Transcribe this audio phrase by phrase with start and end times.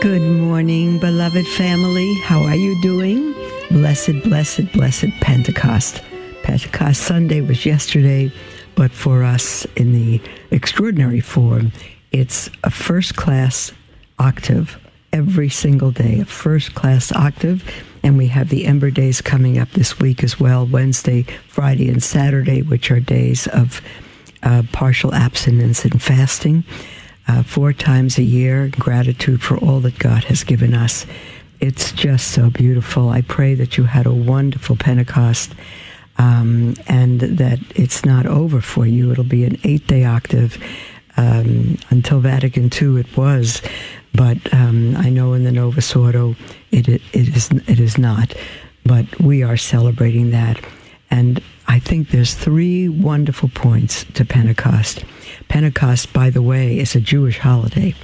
[0.00, 2.14] Good morning, beloved family.
[2.20, 3.32] How are you doing?
[3.68, 6.02] Blessed, blessed, blessed Pentecost.
[6.44, 8.32] Pentecost Sunday was yesterday,
[8.76, 10.20] but for us in the
[10.52, 11.72] extraordinary form,
[12.12, 13.72] it's a first class
[14.20, 14.78] octave
[15.12, 17.68] every single day, a first class octave.
[18.04, 22.00] And we have the Ember Days coming up this week as well Wednesday, Friday, and
[22.00, 23.82] Saturday, which are days of
[24.44, 26.62] uh, partial abstinence and fasting
[27.28, 31.06] uh, four times a year, gratitude for all that God has given us.
[31.60, 33.10] It's just so beautiful.
[33.10, 35.52] I pray that you had a wonderful Pentecost
[36.16, 39.10] um, and that it's not over for you.
[39.12, 40.62] It'll be an eight day octave.
[41.16, 43.60] Um, until Vatican II, it was,
[44.14, 46.36] but um, I know in the Novus Ordo
[46.70, 48.36] it, it, is it is not.
[48.84, 50.64] But we are celebrating that,
[51.10, 55.04] and I think there's three wonderful points to Pentecost.
[55.48, 57.94] Pentecost, by the way, is a Jewish holiday.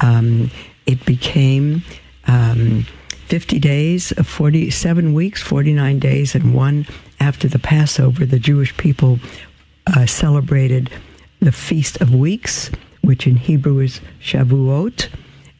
[0.00, 0.50] Um,
[0.84, 1.84] it became
[2.26, 2.86] um,
[3.28, 6.86] 50 days, 47 weeks, 49 days, and one
[7.20, 8.26] after the Passover.
[8.26, 9.20] The Jewish people
[9.86, 10.90] uh, celebrated
[11.38, 12.70] the Feast of Weeks,
[13.02, 15.08] which in Hebrew is Shavuot,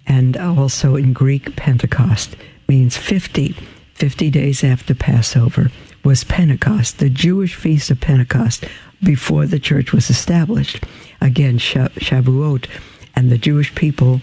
[0.06, 2.34] and also in Greek, Pentecost
[2.68, 3.54] means 50,
[3.94, 5.70] 50 days after Passover
[6.04, 8.64] was Pentecost, the Jewish feast of Pentecost,
[9.02, 10.84] before the church was established.
[11.20, 12.68] Again, Shavuot,
[13.16, 14.20] and the Jewish people,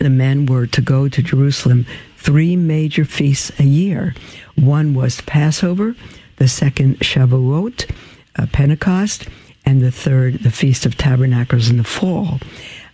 [0.00, 4.14] the men were to go to Jerusalem three major feasts a year.
[4.56, 5.94] One was Passover,
[6.36, 7.90] the second Shavuot,
[8.36, 9.28] uh, Pentecost,
[9.64, 12.40] and the third, the Feast of Tabernacles in the fall.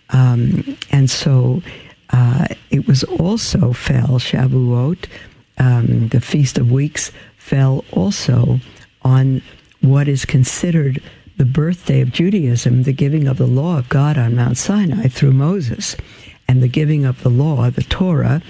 [0.09, 1.61] Um, and so
[2.09, 5.05] uh, it was also fell Shavuot,
[5.57, 7.11] um, the Feast of Weeks,
[7.47, 8.59] fell also
[9.03, 9.41] on
[9.79, 11.01] what is considered
[11.37, 15.31] the birthday of Judaism, the giving of the law of God on Mount Sinai through
[15.31, 15.95] Moses.
[16.49, 18.41] And the giving of the law, the Torah,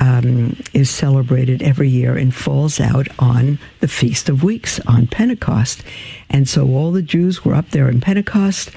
[0.00, 5.84] um, is celebrated every year and falls out on the Feast of Weeks, on Pentecost.
[6.28, 8.72] And so all the Jews were up there in Pentecost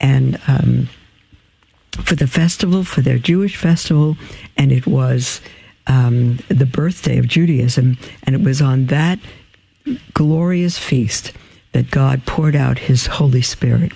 [0.00, 0.88] and um,
[1.92, 4.16] for the festival, for their Jewish festival,
[4.56, 5.40] and it was
[5.86, 9.18] um, the birthday of Judaism, and it was on that
[10.14, 11.32] glorious feast
[11.72, 13.92] that God poured out His Holy Spirit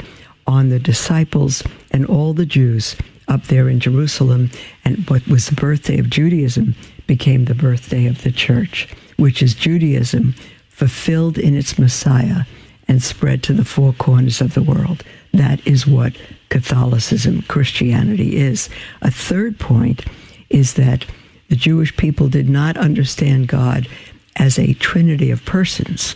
[0.46, 2.96] on the disciples and all the Jews
[3.28, 4.50] up there in Jerusalem.
[4.84, 6.74] And what was the birthday of Judaism
[7.06, 10.34] became the birthday of the church, which is Judaism
[10.68, 12.42] fulfilled in its Messiah
[12.88, 15.02] and spread to the four corners of the world.
[15.32, 16.16] That is what
[16.50, 18.68] Catholicism, Christianity is.
[19.02, 20.04] A third point
[20.50, 21.04] is that
[21.48, 23.88] the Jewish people did not understand God
[24.36, 26.14] as a trinity of persons.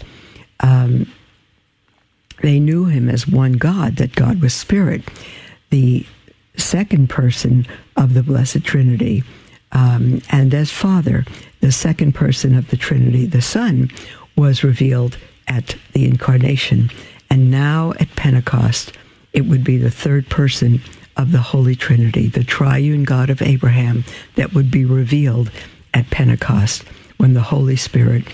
[0.61, 1.11] Um,
[2.43, 5.03] they knew him as one God, that God was spirit.
[5.71, 6.07] The
[6.57, 9.23] second person of the Blessed Trinity,
[9.73, 11.25] um, and as Father,
[11.61, 13.91] the second person of the Trinity, the Son,
[14.37, 15.17] was revealed
[15.49, 16.91] at the Incarnation.
[17.29, 18.93] And now at Pentecost,
[19.33, 20.81] it would be the third person
[21.21, 24.05] of the Holy Trinity, the triune God of Abraham,
[24.37, 25.51] that would be revealed
[25.93, 26.83] at Pentecost
[27.19, 28.25] when the Holy Spirit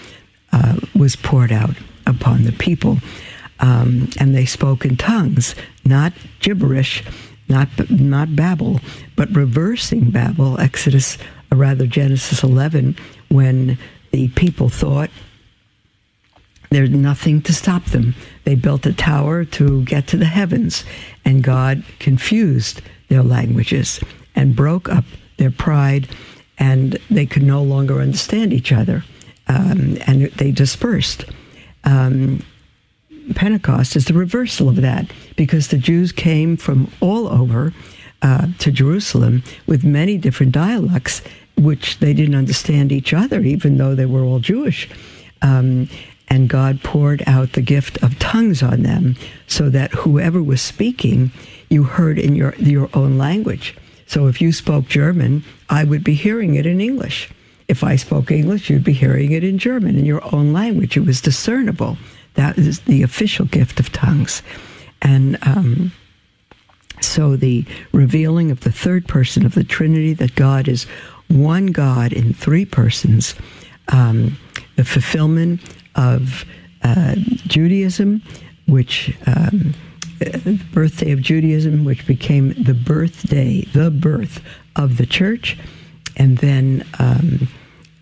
[0.52, 1.74] uh, was poured out
[2.06, 2.98] upon the people.
[3.58, 7.02] Um, and they spoke in tongues, not gibberish,
[7.48, 8.80] not not Babel,
[9.16, 10.60] but reversing Babel.
[10.60, 11.18] Exodus,
[11.50, 12.96] or rather Genesis 11,
[13.28, 13.78] when
[14.12, 15.10] the people thought
[16.70, 18.14] there's nothing to stop them.
[18.46, 20.84] They built a tower to get to the heavens,
[21.24, 23.98] and God confused their languages
[24.36, 25.04] and broke up
[25.36, 26.08] their pride,
[26.56, 29.02] and they could no longer understand each other,
[29.48, 31.24] um, and they dispersed.
[31.82, 32.44] Um,
[33.34, 37.72] Pentecost is the reversal of that because the Jews came from all over
[38.22, 41.20] uh, to Jerusalem with many different dialects,
[41.56, 44.88] which they didn't understand each other, even though they were all Jewish.
[45.42, 45.88] Um,
[46.28, 51.30] and God poured out the gift of tongues on them so that whoever was speaking,
[51.68, 53.76] you heard in your, your own language.
[54.06, 57.30] So if you spoke German, I would be hearing it in English.
[57.68, 60.96] If I spoke English, you'd be hearing it in German, in your own language.
[60.96, 61.98] It was discernible.
[62.34, 64.42] That is the official gift of tongues.
[65.02, 65.92] And um,
[67.00, 70.84] so the revealing of the third person of the Trinity, that God is
[71.28, 73.34] one God in three persons,
[73.88, 74.38] um,
[74.76, 75.60] the fulfillment
[75.96, 76.44] of
[76.82, 77.16] uh,
[77.46, 78.22] Judaism,
[78.66, 79.74] which um,
[80.18, 84.42] the birthday of Judaism, which became the birthday, the birth
[84.76, 85.56] of the church,
[86.16, 87.48] and then um,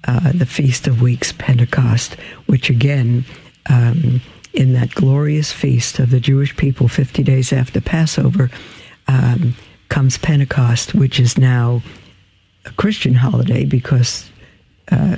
[0.06, 2.14] uh, the Feast of Weeks, Pentecost,
[2.46, 3.24] which again,
[3.70, 4.20] um,
[4.52, 8.50] in that glorious feast of the Jewish people 50 days after Passover,
[9.08, 9.54] um,
[9.88, 11.82] comes Pentecost, which is now
[12.64, 14.30] a Christian holiday because
[14.90, 15.16] uh,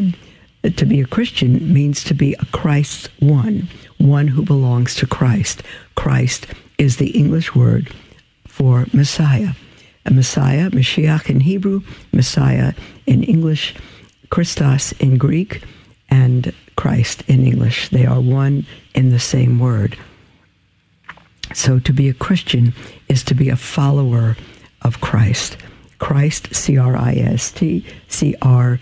[0.71, 3.69] to be a Christian means to be a Christ's one,
[3.99, 5.63] one who belongs to Christ.
[5.95, 6.47] Christ
[6.79, 7.93] is the English word
[8.47, 9.53] for Messiah.
[10.05, 11.83] A Messiah, Mashiach in Hebrew,
[12.13, 12.75] Messiah
[13.07, 13.75] in English,
[14.31, 15.63] Christos in Greek,
[16.09, 17.89] and Christ in English.
[17.89, 19.99] They are one in the same word.
[21.55, 22.75] So to be a Christian
[23.09, 24.37] is to be a follower
[24.83, 25.57] of Christ.
[25.99, 28.79] Christ, C R I S T, C R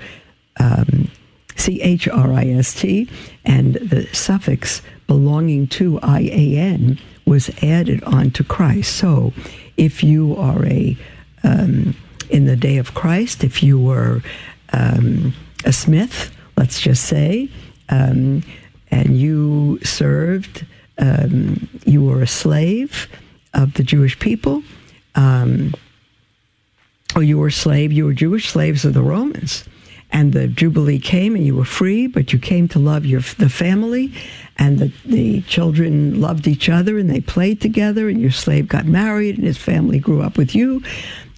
[0.59, 1.11] um,
[1.56, 3.09] C H R I S T,
[3.45, 8.97] and the suffix belonging to I A N was added onto Christ.
[8.97, 9.33] So
[9.77, 10.97] if you are a,
[11.43, 11.97] um,
[12.31, 14.23] in the day of Christ, if you were
[14.73, 15.33] um,
[15.65, 17.49] a smith, let's just say,
[17.89, 18.43] um,
[18.91, 20.67] and you served,
[20.99, 23.09] um, you were a slave
[23.53, 24.62] of the Jewish people,
[25.15, 25.73] um,
[27.17, 29.65] or you were slave, you were Jewish slaves of the Romans
[30.14, 33.49] and the Jubilee came and you were free, but you came to love your the
[33.49, 34.14] family,
[34.56, 38.87] and the, the children loved each other and they played together, and your slave got
[38.87, 40.82] married and his family grew up with you.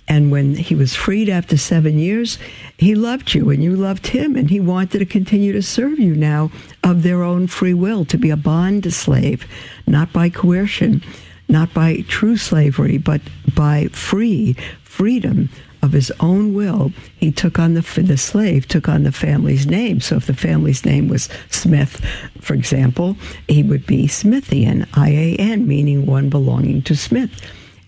[0.08, 2.38] And when he was freed after seven years,
[2.78, 6.14] he loved you and you loved him, and he wanted to continue to serve you
[6.14, 6.52] now
[6.84, 9.46] of their own free will, to be a bond slave,
[9.86, 11.02] not by coercion,
[11.48, 13.22] not by true slavery, but
[13.54, 15.48] by free freedom
[15.86, 20.00] of his own will, he took on the the slave took on the family's name.
[20.00, 22.04] So if the family's name was Smith,
[22.40, 23.16] for example,
[23.48, 27.30] he would be Smithian, I A N, meaning one belonging to Smith.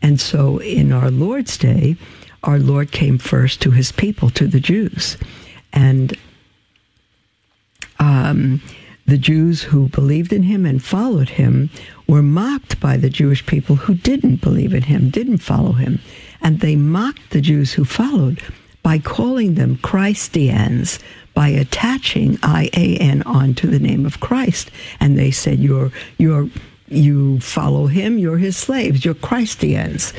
[0.00, 1.96] And so in our Lord's day,
[2.42, 5.16] our Lord came first to his people, to the Jews,
[5.72, 6.16] and
[7.98, 8.62] um,
[9.06, 11.70] the Jews who believed in him and followed him
[12.06, 15.98] were mocked by the Jewish people who didn't believe in him, didn't follow him.
[16.40, 18.42] And they mocked the Jews who followed
[18.82, 20.98] by calling them Christians,
[21.34, 24.70] by attaching IAN onto the name of Christ.
[25.00, 26.48] And they said, You're, you're,
[26.88, 30.12] you follow him, you're his slaves, you're Christians.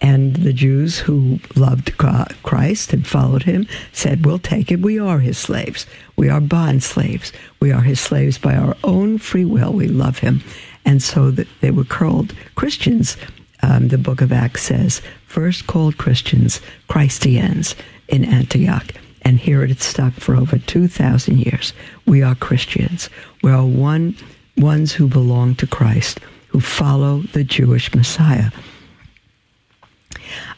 [0.00, 4.80] And the Jews who loved Christ and followed him said, We'll take it.
[4.80, 5.86] We are his slaves.
[6.16, 7.32] We are bond slaves.
[7.60, 9.72] We are his slaves by our own free will.
[9.72, 10.42] We love him.
[10.84, 13.16] And so they were called Christians
[13.62, 15.00] um, the book of Acts says,
[15.32, 17.74] first called Christians Christians
[18.08, 18.92] in Antioch.
[19.22, 21.72] And here it stuck for over 2,000 years.
[22.06, 23.08] We are Christians.
[23.42, 24.14] We are one,
[24.58, 28.50] ones who belong to Christ, who follow the Jewish Messiah.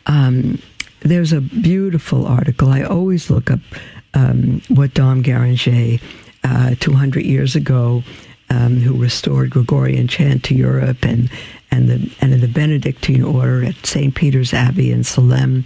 [0.07, 0.61] Um,
[1.01, 2.71] there's a beautiful article.
[2.71, 3.61] I always look up
[4.15, 6.01] um, what Dom Guéranger,
[6.43, 8.03] uh, 200 years ago,
[8.51, 11.31] um, who restored Gregorian chant to Europe and
[11.75, 14.15] and the and in the Benedictine order at St.
[14.15, 15.65] Peter's Abbey in Solesmes.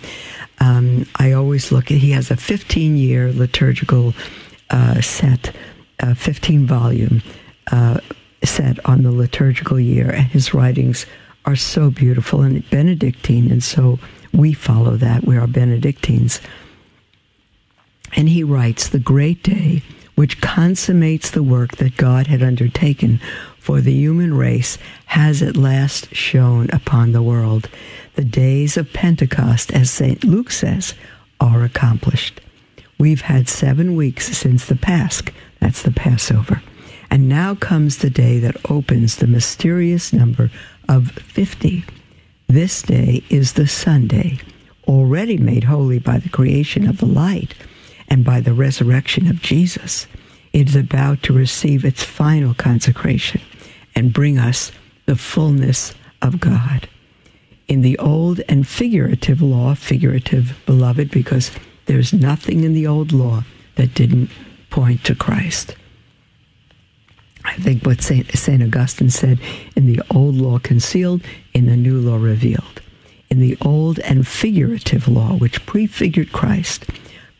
[0.61, 4.15] Um, I always look at he has a 15 year liturgical
[4.71, 5.55] uh, set,
[6.01, 7.23] a 15 volume
[7.71, 8.01] uh,
[8.43, 11.07] set on the liturgical year, and his writings
[11.45, 13.99] are so beautiful and Benedictine, and so
[14.33, 15.25] we follow that.
[15.25, 16.41] We are Benedictines.
[18.17, 19.83] And he writes, The great day
[20.19, 23.21] which consummates the work that God had undertaken
[23.57, 27.69] for the human race has at last shone upon the world.
[28.17, 30.25] The days of Pentecost, as St.
[30.25, 30.95] Luke says,
[31.41, 32.41] are accomplished.
[32.99, 35.23] We've had seven weeks since the Pasch,
[35.61, 36.63] that's the Passover.
[37.13, 40.51] And now comes the day that opens the mysterious number
[40.89, 41.85] of 50.
[42.49, 44.41] This day is the Sunday,
[44.89, 47.55] already made holy by the creation of the light
[48.09, 50.07] and by the resurrection of Jesus.
[50.53, 53.41] It is about to receive its final consecration
[53.95, 54.73] and bring us
[55.07, 56.89] the fullness of God.
[57.69, 61.51] In the old and figurative law, figurative, beloved, because
[61.87, 63.45] there's nothing in the old law
[63.77, 64.31] that didn't
[64.71, 65.77] point to Christ.
[67.45, 68.31] I think what St.
[68.37, 68.63] St.
[68.63, 69.39] Augustine said
[69.77, 71.23] in the old law concealed,
[71.55, 72.83] in the new law revealed.
[73.31, 76.87] In the old and figurative law, which prefigured Christ,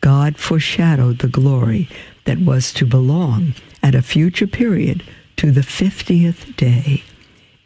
[0.01, 1.89] God foreshadowed the glory
[2.25, 5.03] that was to belong at a future period
[5.37, 7.03] to the 50th day,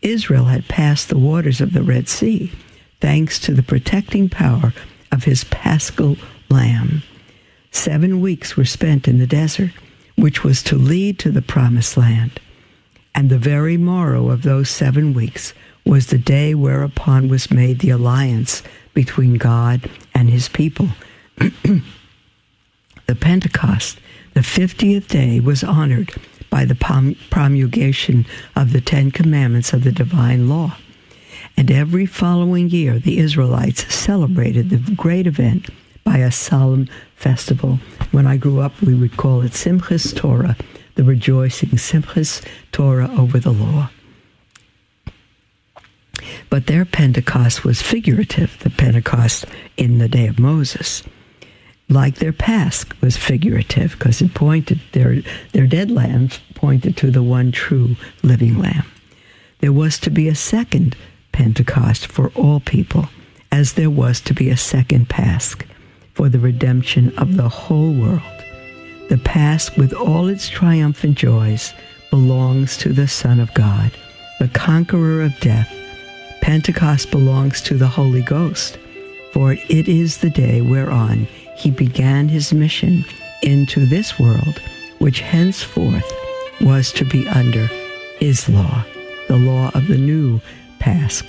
[0.01, 2.51] Israel had passed the waters of the Red Sea
[2.99, 4.73] thanks to the protecting power
[5.11, 6.17] of his paschal
[6.49, 7.03] lamb.
[7.71, 9.71] Seven weeks were spent in the desert,
[10.15, 12.39] which was to lead to the promised land.
[13.15, 15.53] And the very morrow of those seven weeks
[15.85, 18.63] was the day whereupon was made the alliance
[18.93, 20.89] between God and his people.
[23.07, 23.99] the Pentecost,
[24.33, 26.13] the 50th day, was honored
[26.49, 26.75] by the
[27.29, 30.77] promulgation of the Ten Commandments of the divine law.
[31.57, 35.69] And every following year, the Israelites celebrated the great event
[36.03, 37.79] by a solemn festival.
[38.11, 40.57] When I grew up, we would call it Simchas Torah,
[40.95, 43.89] the rejoicing, Simchas Torah over the law.
[46.49, 49.45] But their Pentecost was figurative, the Pentecost
[49.75, 51.03] in the day of Moses.
[51.93, 55.21] Like their Pasch was figurative because it pointed, their,
[55.51, 58.85] their dead lambs pointed to the one true living lamb.
[59.59, 60.95] There was to be a second
[61.31, 63.09] Pentecost for all people,
[63.51, 65.53] as there was to be a second Pasch
[66.15, 68.43] for the redemption of the whole world.
[69.09, 71.75] The Pasch, with all its triumphant joys,
[72.09, 73.91] belongs to the Son of God,
[74.39, 75.71] the conqueror of death.
[76.41, 78.79] Pentecost belongs to the Holy Ghost,
[79.31, 81.27] for it is the day whereon
[81.63, 83.05] he began his mission
[83.41, 84.59] into this world,
[84.99, 86.03] which henceforth
[86.59, 87.67] was to be under
[88.19, 88.83] his law,
[89.29, 90.41] the law of the new
[90.79, 91.23] Pasch,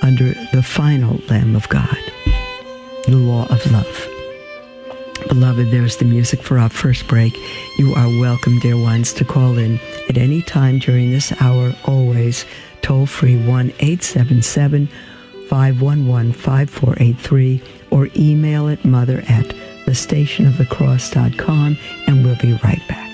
[0.00, 1.98] under the final Lamb of God,
[3.04, 4.08] the law of love.
[5.28, 7.36] Beloved, there's the music for our first break.
[7.76, 12.46] You are welcome, dear ones, to call in at any time during this hour, always
[12.80, 14.88] toll free 1 877
[15.50, 23.13] 511 5483 or email at mother at thestationofthecross.com and we'll be right back.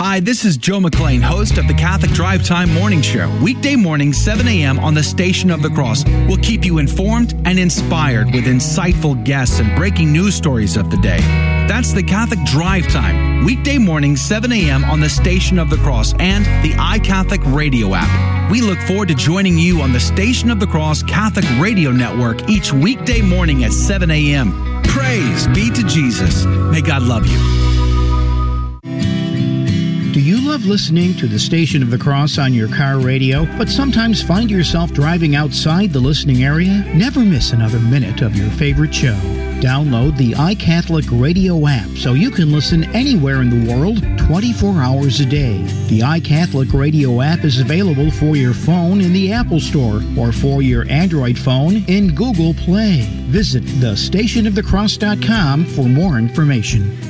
[0.00, 3.30] Hi, this is Joe McClane, host of the Catholic Drive Time Morning Show.
[3.42, 4.78] Weekday morning, 7 a.m.
[4.78, 6.06] on the Station of the Cross.
[6.26, 10.96] We'll keep you informed and inspired with insightful guests and breaking news stories of the
[10.96, 11.18] day.
[11.68, 13.44] That's the Catholic Drive Time.
[13.44, 14.84] Weekday morning, 7 a.m.
[14.84, 18.50] on the Station of the Cross and the iCatholic radio app.
[18.50, 22.48] We look forward to joining you on the Station of the Cross Catholic Radio Network
[22.48, 24.82] each weekday morning at 7 a.m.
[24.84, 26.46] Praise be to Jesus.
[26.46, 27.69] May God love you.
[30.50, 34.50] Love listening to the Station of the Cross on your car radio, but sometimes find
[34.50, 36.84] yourself driving outside the listening area?
[36.92, 39.14] Never miss another minute of your favorite show.
[39.60, 45.20] Download the iCatholic Radio app so you can listen anywhere in the world 24 hours
[45.20, 45.62] a day.
[45.86, 50.62] The iCatholic Radio app is available for your phone in the Apple Store or for
[50.62, 53.06] your Android phone in Google Play.
[53.28, 57.09] Visit thestationofthecross.com for more information.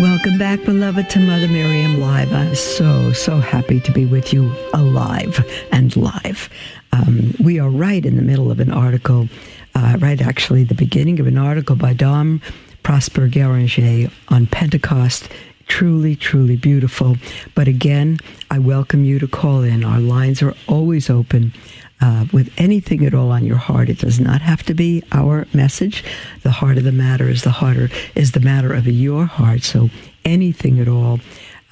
[0.00, 2.32] Welcome back, beloved, to Mother Miriam Live.
[2.32, 6.48] I'm so, so happy to be with you alive and live.
[6.90, 9.28] Um, we are right in the middle of an article,
[9.74, 12.40] uh, right actually, the beginning of an article by Dom
[12.82, 15.28] Prosper Guéranger on Pentecost.
[15.66, 17.18] Truly, truly beautiful.
[17.54, 19.84] But again, I welcome you to call in.
[19.84, 21.52] Our lines are always open
[22.00, 23.88] uh, with anything at all on your heart.
[23.88, 26.04] It does not have to be our message.
[26.42, 29.62] The heart of the matter is the harder is the matter of your heart.
[29.62, 29.90] So
[30.24, 31.20] anything at all.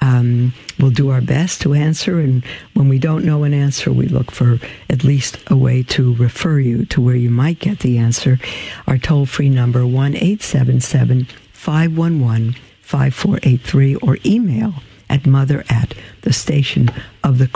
[0.01, 2.41] Um, we'll do our best to answer, and
[2.73, 4.57] when we don't know an answer, we look for
[4.89, 8.39] at least a way to refer you to where you might get the answer.
[8.87, 14.75] Our toll free number, 1 877 511 5483, or email
[15.09, 16.89] at mother at the station
[17.21, 17.49] of the.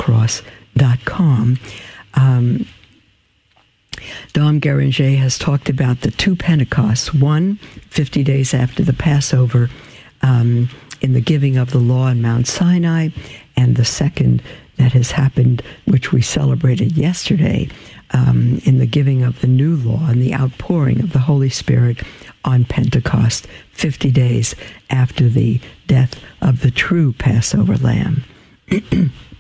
[2.14, 2.68] Um,
[4.34, 7.58] Dom Guéranger has talked about the two Pentecosts, one
[7.90, 9.70] 50 days after the Passover
[10.22, 10.70] um,
[11.02, 13.10] in the giving of the law on Mount Sinai,
[13.56, 14.42] and the second
[14.78, 17.70] that has happened, which we celebrated yesterday,
[18.12, 22.02] um, in the giving of the new law and the outpouring of the Holy Spirit
[22.46, 24.56] on Pentecost, 50 days
[24.90, 28.24] after the death of the true Passover lamb.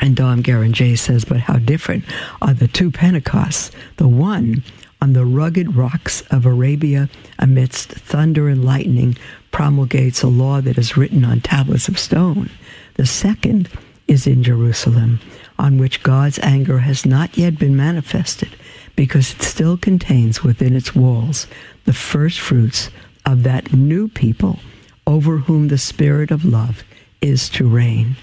[0.00, 2.04] And Dom Guéranger says, but how different
[2.40, 3.70] are the two Pentecosts?
[3.96, 4.62] The one
[5.00, 9.16] on the rugged rocks of Arabia amidst thunder and lightning
[9.50, 12.50] promulgates a law that is written on tablets of stone.
[12.94, 13.68] The second
[14.06, 15.20] is in Jerusalem,
[15.58, 18.56] on which God's anger has not yet been manifested,
[18.96, 21.46] because it still contains within its walls
[21.84, 22.90] the first fruits
[23.26, 24.58] of that new people
[25.06, 26.82] over whom the Spirit of love
[27.20, 28.16] is to reign.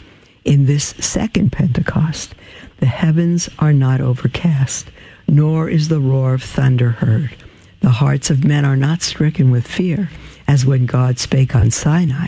[0.46, 2.36] In this second Pentecost,
[2.78, 4.88] the heavens are not overcast,
[5.28, 7.36] nor is the roar of thunder heard.
[7.82, 10.12] The hearts of men are not stricken with fear,
[10.48, 12.28] as when God spake on Sinai.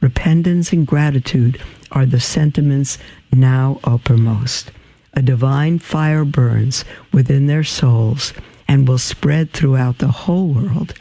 [0.00, 2.98] Repentance and gratitude are the sentiments
[3.32, 4.72] now uppermost.
[5.14, 8.32] A divine fire burns within their souls
[8.66, 10.94] and will spread throughout the whole world.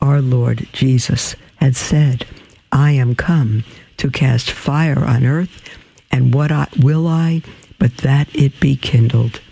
[0.00, 2.24] Our Lord Jesus had said,
[2.72, 3.64] I am come
[3.98, 5.60] to cast fire on earth
[6.16, 7.42] and what I, will I
[7.78, 9.42] but that it be kindled?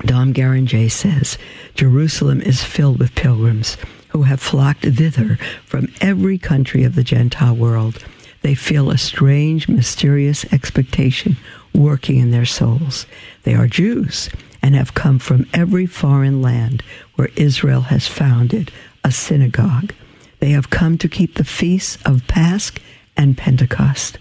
[0.04, 1.38] Dom Guéranger says
[1.74, 3.76] Jerusalem is filled with pilgrims
[4.12, 8.04] who have flocked thither from every country of the Gentile world.
[8.42, 11.36] They feel a strange, mysterious expectation
[11.74, 13.06] working in their souls.
[13.44, 14.28] They are Jews
[14.62, 16.82] and have come from every foreign land
[17.14, 18.70] where Israel has founded
[19.02, 19.92] a synagogue.
[20.40, 22.72] They have come to keep the feasts of Pasch
[23.16, 24.18] and Pentecost.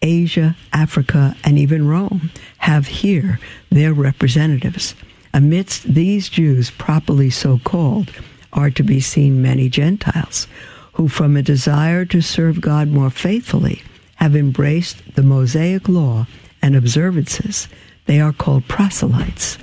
[0.00, 3.38] Asia, Africa, and even Rome have here
[3.70, 4.94] their representatives.
[5.34, 8.12] Amidst these Jews, properly so called,
[8.56, 10.48] are to be seen many Gentiles
[10.94, 13.82] who, from a desire to serve God more faithfully,
[14.16, 16.26] have embraced the Mosaic law
[16.62, 17.68] and observances.
[18.06, 19.58] They are called proselytes.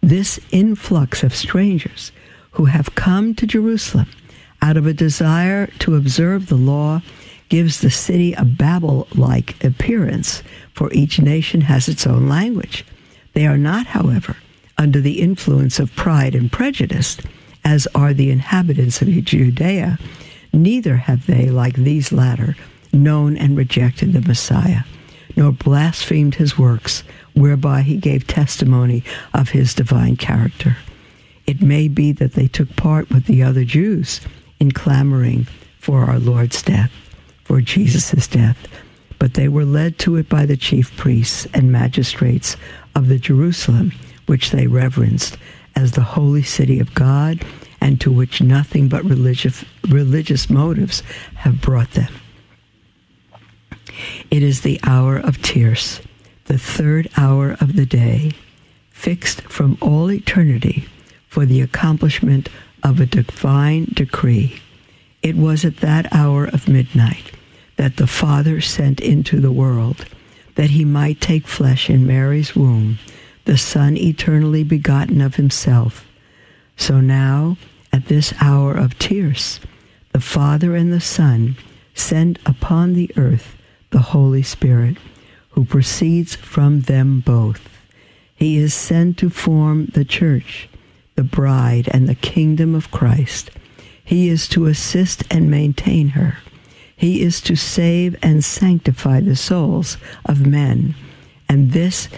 [0.00, 2.12] This influx of strangers
[2.52, 4.08] who have come to Jerusalem
[4.62, 7.02] out of a desire to observe the law
[7.50, 12.86] gives the city a Babel like appearance, for each nation has its own language.
[13.34, 14.36] They are not, however,
[14.78, 17.18] under the influence of pride and prejudice,
[17.64, 19.98] as are the inhabitants of Judea.
[20.52, 22.56] Neither have they, like these latter,
[22.92, 24.82] known and rejected the Messiah,
[25.36, 30.76] nor blasphemed his works, whereby he gave testimony of his divine character.
[31.46, 34.20] It may be that they took part with the other Jews
[34.58, 35.46] in clamoring
[35.78, 36.92] for our Lord's death,
[37.44, 38.68] for Jesus' death,
[39.18, 42.56] but they were led to it by the chief priests and magistrates
[42.94, 43.92] of the Jerusalem,
[44.26, 45.36] which they reverenced
[45.76, 47.44] as the holy city of God
[47.80, 51.02] and to which nothing but religious, religious motives
[51.36, 52.12] have brought them.
[54.30, 56.00] It is the hour of tierce,
[56.46, 58.32] the third hour of the day,
[58.90, 60.86] fixed from all eternity
[61.28, 62.48] for the accomplishment
[62.82, 64.60] of a divine decree.
[65.22, 67.32] It was at that hour of midnight
[67.76, 70.06] that the Father sent into the world
[70.54, 72.98] that he might take flesh in Mary's womb,
[73.44, 76.06] the Son eternally begotten of himself.
[76.76, 77.56] So now,
[77.92, 79.60] at this hour of tierce,
[80.12, 81.56] the Father and the Son
[81.94, 83.56] send upon the earth
[83.90, 84.96] the Holy Spirit,
[85.50, 87.68] who proceeds from them both.
[88.34, 90.68] He is sent to form the church,
[91.16, 93.50] the bride, and the kingdom of Christ.
[94.02, 96.38] He is to assist and maintain her.
[96.96, 100.94] He is to save and sanctify the souls of men.
[101.48, 102.08] And this,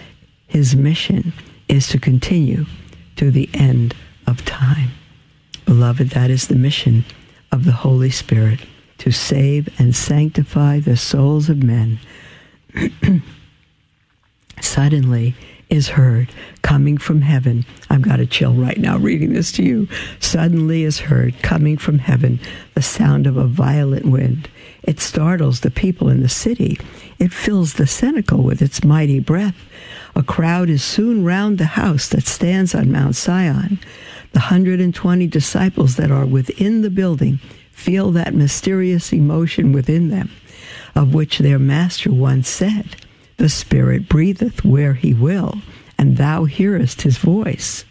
[0.53, 1.33] his mission,
[1.67, 2.67] is to continue
[3.15, 3.95] to the end
[4.27, 4.91] of time.
[5.65, 7.03] Beloved, that is the mission
[7.51, 8.59] of the Holy Spirit
[8.99, 11.99] to save and sanctify the souls of men.
[14.61, 15.33] Suddenly
[15.71, 16.29] is heard
[16.61, 17.65] coming from heaven.
[17.89, 19.87] I've got a chill right now reading this to you.
[20.19, 22.39] Suddenly is heard coming from heaven
[22.75, 24.51] the sound of a violent wind.
[24.83, 26.77] It startles the people in the city.
[27.19, 29.55] It fills the cenacle with its mighty breath.
[30.15, 33.79] A crowd is soon round the house that stands on Mount Sion.
[34.33, 37.39] The 120 disciples that are within the building
[37.71, 40.29] feel that mysterious emotion within them,
[40.95, 42.95] of which their master once said,
[43.37, 45.61] The Spirit breatheth where he will,
[45.97, 47.85] and thou hearest his voice.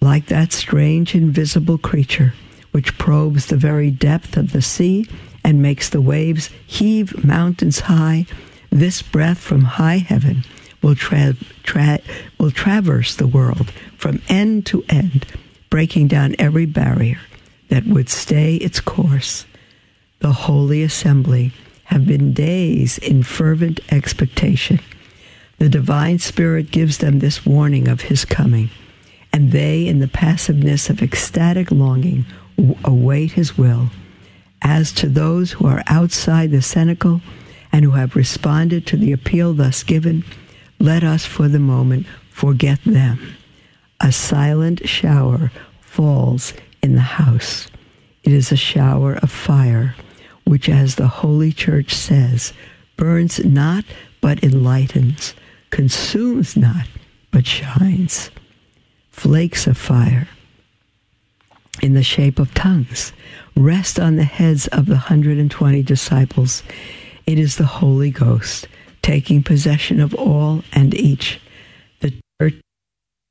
[0.00, 2.34] Like that strange invisible creature
[2.74, 5.08] which probes the very depth of the sea
[5.44, 8.26] and makes the waves heave mountains high,
[8.70, 10.44] this breath from high heaven
[10.82, 12.00] will, tra- tra-
[12.38, 15.26] will traverse the world from end to end,
[15.70, 17.20] breaking down every barrier
[17.68, 19.46] that would stay its course.
[20.20, 21.52] The Holy Assembly
[21.84, 24.80] have been days in fervent expectation.
[25.58, 28.70] The Divine Spirit gives them this warning of His coming,
[29.32, 32.24] and they, in the passiveness of ecstatic longing,
[32.84, 33.90] await His will.
[34.64, 37.20] As to those who are outside the cenacle
[37.70, 40.24] and who have responded to the appeal thus given,
[40.78, 43.36] let us for the moment forget them.
[44.00, 47.68] A silent shower falls in the house.
[48.22, 49.94] It is a shower of fire,
[50.44, 52.54] which, as the Holy Church says,
[52.96, 53.84] burns not
[54.22, 55.34] but enlightens,
[55.68, 56.86] consumes not
[57.30, 58.30] but shines.
[59.10, 60.26] Flakes of fire
[61.82, 63.12] in the shape of tongues
[63.56, 66.62] rest on the heads of the 120 disciples.
[67.26, 68.68] It is the Holy Ghost
[69.02, 71.40] taking possession of all and each.
[72.00, 72.54] The church,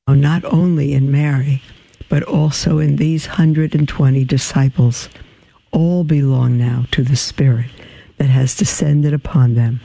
[0.08, 1.62] not only in Mary,
[2.10, 5.10] but also in these 120 disciples.
[5.72, 7.72] All belong now to the Spirit
[8.18, 9.82] that has descended upon them.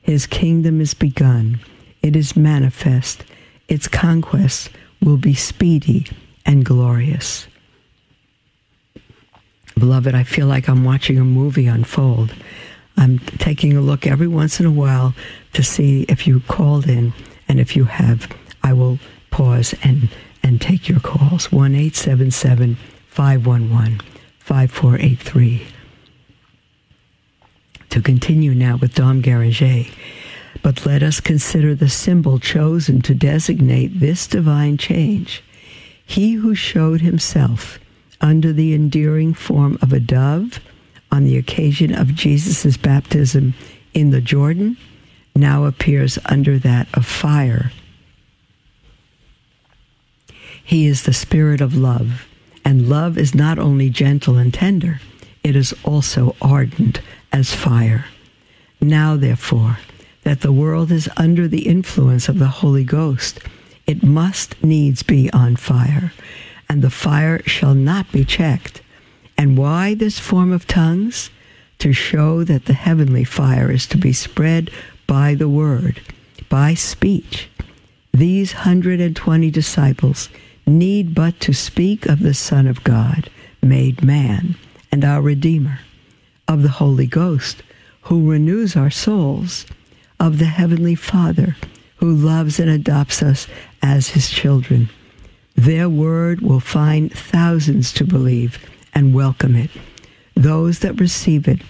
[0.00, 1.60] His kingdom is begun,
[2.02, 3.24] it is manifest,
[3.68, 6.06] its conquest will be speedy
[6.46, 7.46] and glorious.
[9.82, 12.32] Beloved, I feel like I'm watching a movie unfold.
[12.96, 15.12] I'm taking a look every once in a while
[15.54, 17.12] to see if you called in,
[17.48, 19.00] and if you have, I will
[19.32, 20.08] pause and
[20.40, 22.76] and take your calls 1 877
[23.08, 24.00] 511
[24.38, 25.66] 5483.
[27.90, 29.92] To continue now with Dom Guéranger,
[30.62, 35.42] but let us consider the symbol chosen to designate this divine change.
[36.06, 37.80] He who showed himself
[38.22, 40.60] under the endearing form of a dove
[41.10, 43.54] on the occasion of Jesus' baptism
[43.92, 44.76] in the Jordan
[45.34, 47.70] now appears under that of fire
[50.64, 52.26] he is the spirit of love,
[52.64, 55.00] and love is not only gentle and tender,
[55.42, 57.00] it is also ardent
[57.32, 58.06] as fire.
[58.80, 59.78] Now, therefore,
[60.22, 63.40] that the world is under the influence of the Holy Ghost,
[63.86, 66.12] it must needs be on fire,
[66.72, 68.80] and the fire shall not be checked.
[69.36, 71.28] And why this form of tongues?
[71.80, 74.70] To show that the heavenly fire is to be spread
[75.06, 76.00] by the word,
[76.48, 77.50] by speech.
[78.14, 80.30] These 120 disciples
[80.66, 83.28] need but to speak of the Son of God,
[83.60, 84.56] made man,
[84.90, 85.80] and our Redeemer,
[86.48, 87.62] of the Holy Ghost,
[88.02, 89.66] who renews our souls,
[90.18, 91.54] of the Heavenly Father,
[91.96, 93.46] who loves and adopts us
[93.82, 94.88] as his children.
[95.56, 98.58] Their word will find thousands to believe
[98.94, 99.70] and welcome it.
[100.34, 101.60] Those that receive it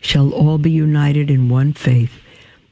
[0.00, 2.12] shall all be united in one faith.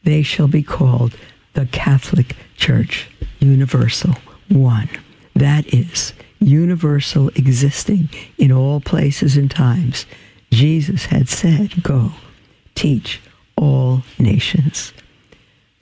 [0.05, 1.17] They shall be called
[1.55, 3.09] the Catholic Church
[3.41, 4.15] universal,
[4.49, 4.89] one.
[5.35, 10.07] That is universal, existing in all places and times.
[10.51, 12.13] Jesus had said, Go,
[12.75, 13.21] teach
[13.57, 14.93] all nations.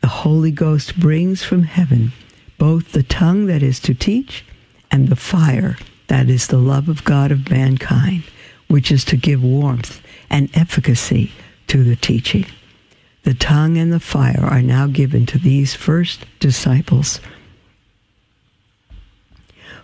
[0.00, 2.12] The Holy Ghost brings from heaven
[2.58, 4.44] both the tongue that is to teach
[4.90, 5.76] and the fire
[6.08, 8.22] that is the love of God of mankind,
[8.68, 11.32] which is to give warmth and efficacy
[11.66, 12.46] to the teaching.
[13.24, 17.20] The tongue and the fire are now given to these first disciples,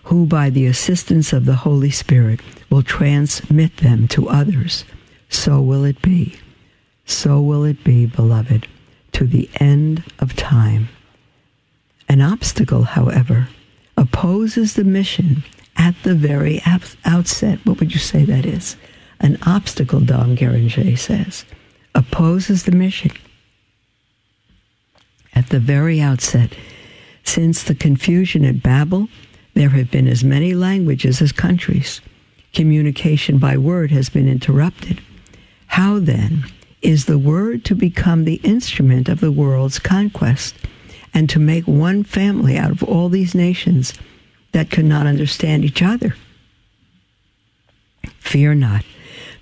[0.03, 4.85] who, by the assistance of the Holy Spirit, will transmit them to others.
[5.29, 6.37] So will it be.
[7.05, 8.67] So will it be, beloved,
[9.13, 10.89] to the end of time.
[12.13, 13.47] An obstacle, however,
[13.97, 15.43] opposes the mission
[15.75, 16.61] at the very
[17.05, 17.57] outset.
[17.65, 18.77] What would you say that is?
[19.19, 21.43] An obstacle, Dom Guéranger says,
[21.95, 23.09] opposes the mission
[25.33, 26.53] at the very outset.
[27.23, 29.07] Since the confusion at Babel,
[29.55, 31.99] there have been as many languages as countries.
[32.53, 35.01] Communication by word has been interrupted.
[35.65, 36.43] How then
[36.83, 40.53] is the word to become the instrument of the world's conquest
[41.13, 43.93] and to make one family out of all these nations
[44.51, 46.15] that could not understand each other?
[48.19, 48.83] Fear not.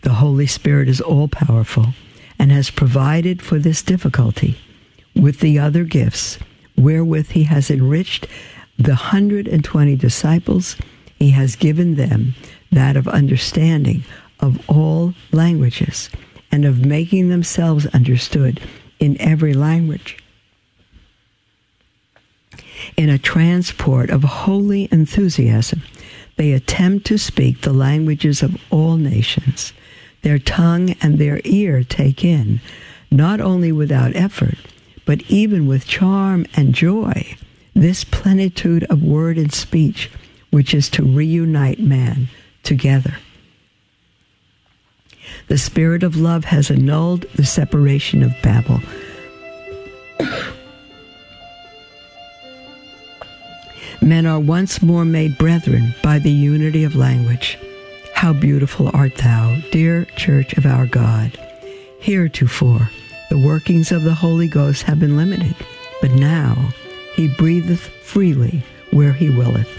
[0.01, 1.93] The Holy Spirit is all powerful
[2.39, 4.57] and has provided for this difficulty
[5.15, 6.39] with the other gifts
[6.75, 8.25] wherewith he has enriched
[8.77, 10.75] the 120 disciples.
[11.19, 12.33] He has given them
[12.71, 14.03] that of understanding
[14.39, 16.09] of all languages
[16.51, 18.59] and of making themselves understood
[18.99, 20.17] in every language.
[22.97, 25.83] In a transport of holy enthusiasm,
[26.37, 29.73] they attempt to speak the languages of all nations.
[30.21, 32.61] Their tongue and their ear take in,
[33.09, 34.57] not only without effort,
[35.05, 37.35] but even with charm and joy,
[37.73, 40.11] this plenitude of word and speech,
[40.51, 42.27] which is to reunite man
[42.63, 43.17] together.
[45.47, 48.79] The spirit of love has annulled the separation of Babel.
[54.03, 57.59] Men are once more made brethren by the unity of language.
[58.15, 61.37] How beautiful art thou, dear church of our God.
[61.99, 62.89] Heretofore,
[63.29, 65.55] the workings of the Holy Ghost have been limited,
[66.01, 66.55] but now
[67.15, 69.69] he breatheth freely where he willeth.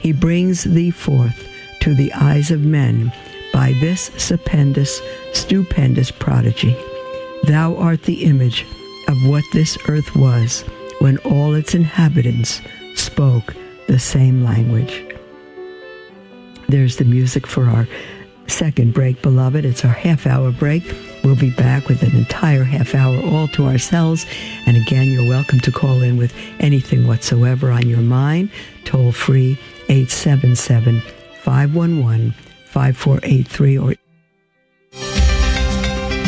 [0.00, 1.48] He brings thee forth
[1.80, 3.12] to the eyes of men
[3.52, 5.00] by this stupendous,
[5.32, 6.76] stupendous prodigy.
[7.44, 8.66] Thou art the image
[9.06, 10.62] of what this earth was
[10.98, 12.60] when all its inhabitants
[12.96, 13.54] spoke
[13.88, 15.04] the same language.
[16.68, 17.88] There's the music for our
[18.46, 19.64] second break, beloved.
[19.64, 20.84] It's our half hour break.
[21.24, 24.26] We'll be back with an entire half hour all to ourselves.
[24.66, 28.50] And again, you're welcome to call in with anything whatsoever on your mind.
[28.84, 31.00] Toll free 877
[31.42, 32.34] 511
[32.66, 33.94] 5483 or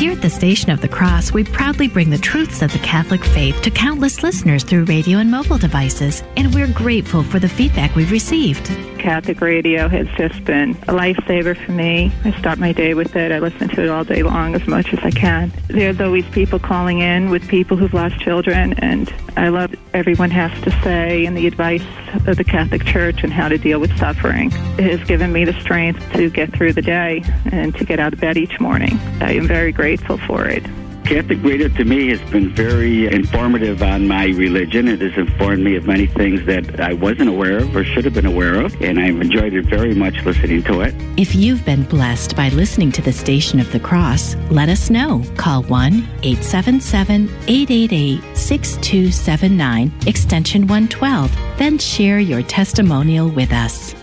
[0.01, 3.23] here at the Station of the Cross, we proudly bring the truths of the Catholic
[3.23, 7.95] faith to countless listeners through radio and mobile devices, and we're grateful for the feedback
[7.95, 8.65] we've received.
[8.99, 12.11] Catholic radio has just been a lifesaver for me.
[12.25, 13.31] I start my day with it.
[13.31, 15.53] I listen to it all day long as much as I can.
[15.69, 20.53] There's always people calling in with people who've lost children, and I love everyone has
[20.63, 21.85] to say and the advice
[22.27, 24.51] of the Catholic Church and how to deal with suffering.
[24.79, 28.13] It has given me the strength to get through the day and to get out
[28.13, 28.99] of bed each morning.
[29.21, 30.65] I am very grateful for it.
[31.05, 34.87] Catholic radio to me has been very informative on my religion.
[34.87, 38.15] It has informed me of many things that I wasn't aware of or should have
[38.15, 40.95] been aware of, and I've enjoyed it very much listening to it.
[41.17, 45.25] If you've been blessed by listening to the Station of the Cross, let us know.
[45.37, 54.00] Call 1 877 888 6279, extension 112, then share your testimonial with us.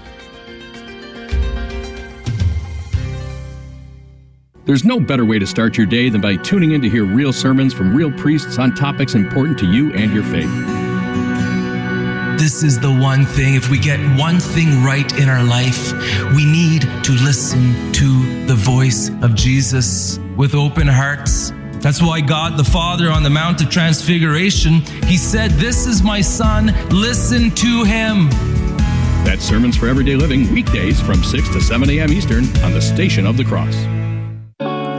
[4.67, 7.31] There's no better way to start your day than by tuning in to hear real
[7.31, 10.51] sermons from real priests on topics important to you and your faith.
[12.37, 13.55] This is the one thing.
[13.55, 15.93] If we get one thing right in our life,
[16.35, 21.53] we need to listen to the voice of Jesus with open hearts.
[21.79, 26.19] That's why God the Father on the Mount of Transfiguration, he said, This is my
[26.19, 28.29] son, listen to him.
[29.23, 32.11] That's Sermons for Everyday Living, weekdays from 6 to 7 a.m.
[32.11, 33.77] Eastern on the Station of the Cross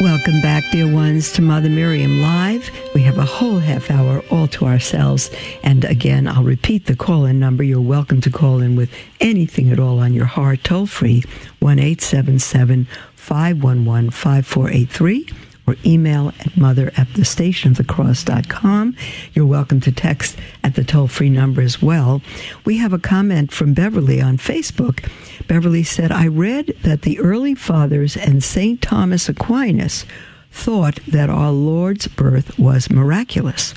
[0.00, 2.70] Welcome back, dear ones, to Mother Miriam Live.
[2.94, 5.30] We have a whole half hour all to ourselves.
[5.62, 7.62] And again, I'll repeat the call in number.
[7.62, 11.22] You're welcome to call in with anything at all on your heart, toll free,
[11.58, 18.96] 1 877 511 5483 or email at mother at the station cross.com.
[19.32, 22.20] You're welcome to text at the toll free number as well.
[22.64, 25.08] We have a comment from Beverly on Facebook.
[25.46, 28.82] Beverly said, I read that the early fathers and St.
[28.82, 30.04] Thomas Aquinas
[30.50, 33.72] thought that our Lord's birth was miraculous.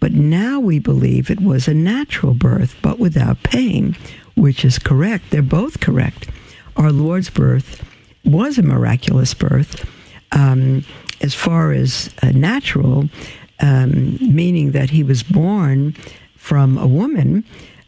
[0.00, 3.96] But now we believe it was a natural birth, but without pain,
[4.36, 5.30] which is correct.
[5.30, 6.28] They're both correct.
[6.76, 7.82] Our Lord's birth
[8.24, 9.88] was a miraculous birth.
[10.32, 10.84] Um,
[11.20, 13.08] as far as uh, natural,
[13.60, 15.92] um, meaning that he was born
[16.36, 17.44] from a woman,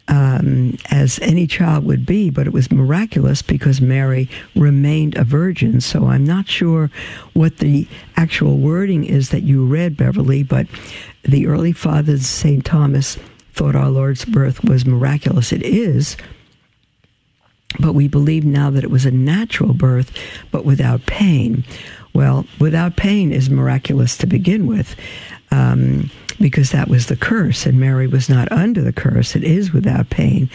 [0.07, 5.81] um, as any child would be, but it was miraculous because Mary remained a virgin.
[5.81, 6.89] So I'm not sure
[7.33, 10.67] what the actual wording is that you read, Beverly, but
[11.23, 12.63] the early fathers, St.
[12.63, 13.17] Thomas,
[13.53, 15.51] thought our Lord's birth was miraculous.
[15.51, 16.15] It is.
[17.79, 20.17] But we believe now that it was a natural birth,
[20.51, 21.65] but without pain.
[22.17, 24.95] Well, without pain is miraculous to begin with.
[25.51, 26.09] Um,
[26.41, 29.35] because that was the curse, and Mary was not under the curse.
[29.35, 30.49] It is without pain.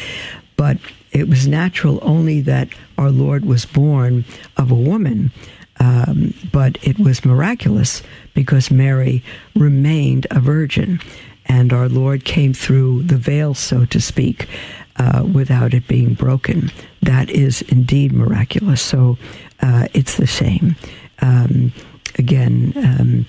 [0.57, 0.79] But
[1.12, 4.25] it was natural only that our Lord was born
[4.57, 5.31] of a woman.
[5.79, 8.03] Um, but it was miraculous
[8.35, 9.22] because Mary
[9.55, 10.98] remained a virgin,
[11.46, 14.48] and our Lord came through the veil, so to speak,
[14.96, 16.72] uh, without it being broken.
[17.03, 18.83] That is indeed miraculous.
[18.83, 19.16] So
[19.61, 20.75] uh, it's the same.
[21.20, 21.72] Um,
[22.18, 23.27] again, um,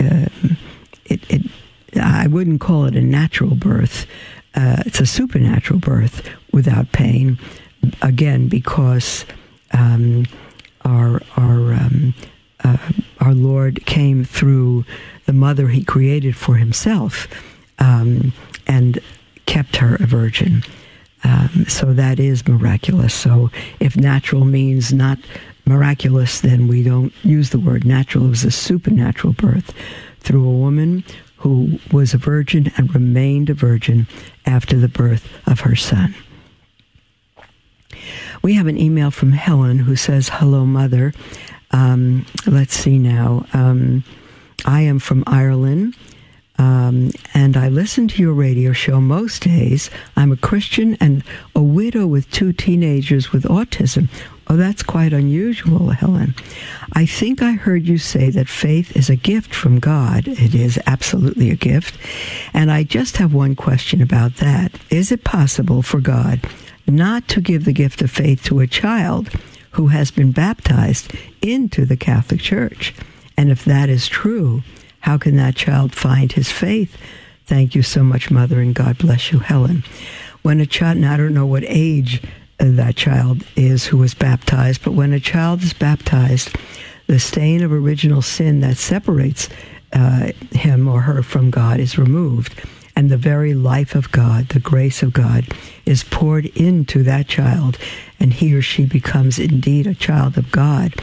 [0.00, 0.26] uh,
[1.06, 1.42] it, it,
[2.00, 4.06] I wouldn't call it a natural birth.
[4.54, 7.38] Uh, it's a supernatural birth without pain.
[8.02, 9.24] Again, because
[9.72, 10.26] um,
[10.84, 12.14] our our um,
[12.64, 12.76] uh,
[13.20, 14.84] our Lord came through
[15.26, 17.28] the mother He created for Himself,
[17.78, 18.32] um,
[18.66, 18.98] and
[19.46, 20.64] kept her a virgin.
[21.24, 23.14] Um, so that is miraculous.
[23.14, 25.18] So if natural means not
[25.68, 28.26] miraculous, then we don't use the word natural.
[28.26, 29.72] It was a supernatural birth
[30.20, 31.04] through a woman
[31.36, 34.06] who was a virgin and remained a virgin
[34.46, 36.14] after the birth of her son.
[38.42, 41.12] We have an email from Helen who says, Hello, Mother.
[41.70, 43.46] Um, let's see now.
[43.52, 44.04] Um,
[44.64, 45.96] I am from Ireland.
[46.58, 49.90] Um, and I listen to your radio show most days.
[50.16, 51.22] I'm a Christian and
[51.54, 54.08] a widow with two teenagers with autism.
[54.50, 56.34] Oh, that's quite unusual, Helen.
[56.94, 60.26] I think I heard you say that faith is a gift from God.
[60.26, 61.98] It is absolutely a gift.
[62.54, 64.72] And I just have one question about that.
[64.88, 66.40] Is it possible for God
[66.86, 69.28] not to give the gift of faith to a child
[69.72, 72.94] who has been baptized into the Catholic Church?
[73.36, 74.62] And if that is true,
[75.00, 76.96] how can that child find his faith?
[77.44, 79.84] Thank you so much, Mother, and God bless you, Helen.
[80.40, 82.22] When a child, and I don't know what age
[82.58, 84.82] that child is who was baptized.
[84.84, 86.56] But when a child is baptized,
[87.06, 89.48] the stain of original sin that separates
[89.92, 92.60] uh, him or her from God is removed.
[92.94, 95.46] And the very life of God, the grace of God,
[95.86, 97.78] is poured into that child,
[98.18, 100.94] and he or she becomes indeed a child of God.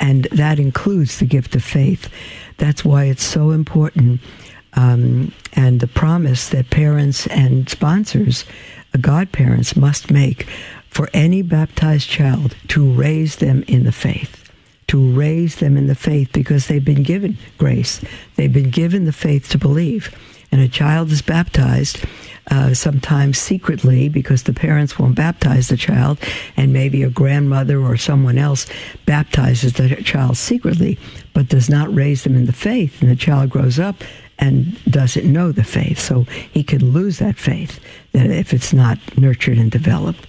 [0.00, 2.10] And that includes the gift of faith.
[2.58, 4.20] That's why it's so important.
[4.72, 8.44] Um, and the promise that parents and sponsors,
[9.00, 10.48] godparents, must make
[10.94, 14.48] for any baptized child to raise them in the faith,
[14.86, 18.00] to raise them in the faith because they've been given grace.
[18.36, 20.14] They've been given the faith to believe.
[20.52, 22.04] And a child is baptized
[22.48, 26.16] uh, sometimes secretly because the parents won't baptize the child,
[26.56, 28.66] and maybe a grandmother or someone else
[29.04, 30.96] baptizes the child secretly,
[31.32, 33.02] but does not raise them in the faith.
[33.02, 33.96] And the child grows up
[34.38, 35.98] and doesn't know the faith.
[35.98, 37.80] So he could lose that faith
[38.12, 40.28] if it's not nurtured and developed.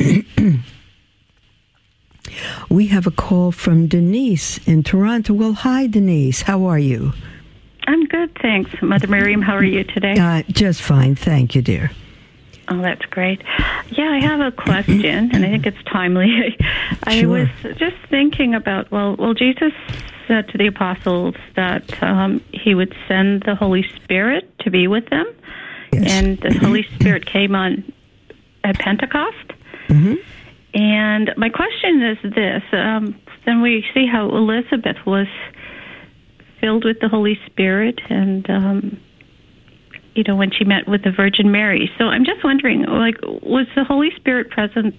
[2.70, 5.34] We have a call from Denise in Toronto.
[5.34, 6.42] Well, hi, Denise.
[6.42, 7.12] How are you?
[7.88, 8.70] I'm good, thanks.
[8.80, 10.16] Mother Miriam, how are you today?
[10.18, 11.16] Uh, just fine.
[11.16, 11.90] Thank you, dear.
[12.68, 13.42] Oh, that's great.
[13.90, 16.56] Yeah, I have a question, and I think it's timely.
[17.04, 17.28] I Sure.
[17.30, 19.72] was just thinking about well, well, Jesus
[20.28, 25.08] said to the apostles that um, he would send the Holy Spirit to be with
[25.10, 25.26] them,
[25.92, 27.92] and the Holy Spirit came on
[28.62, 29.52] at Pentecost.
[29.90, 30.14] Mm-hmm.
[30.72, 35.26] And my question is this: um, Then we see how Elizabeth was
[36.60, 39.00] filled with the Holy Spirit, and um,
[40.14, 41.90] you know when she met with the Virgin Mary.
[41.98, 44.94] So I'm just wondering, like, was the Holy Spirit present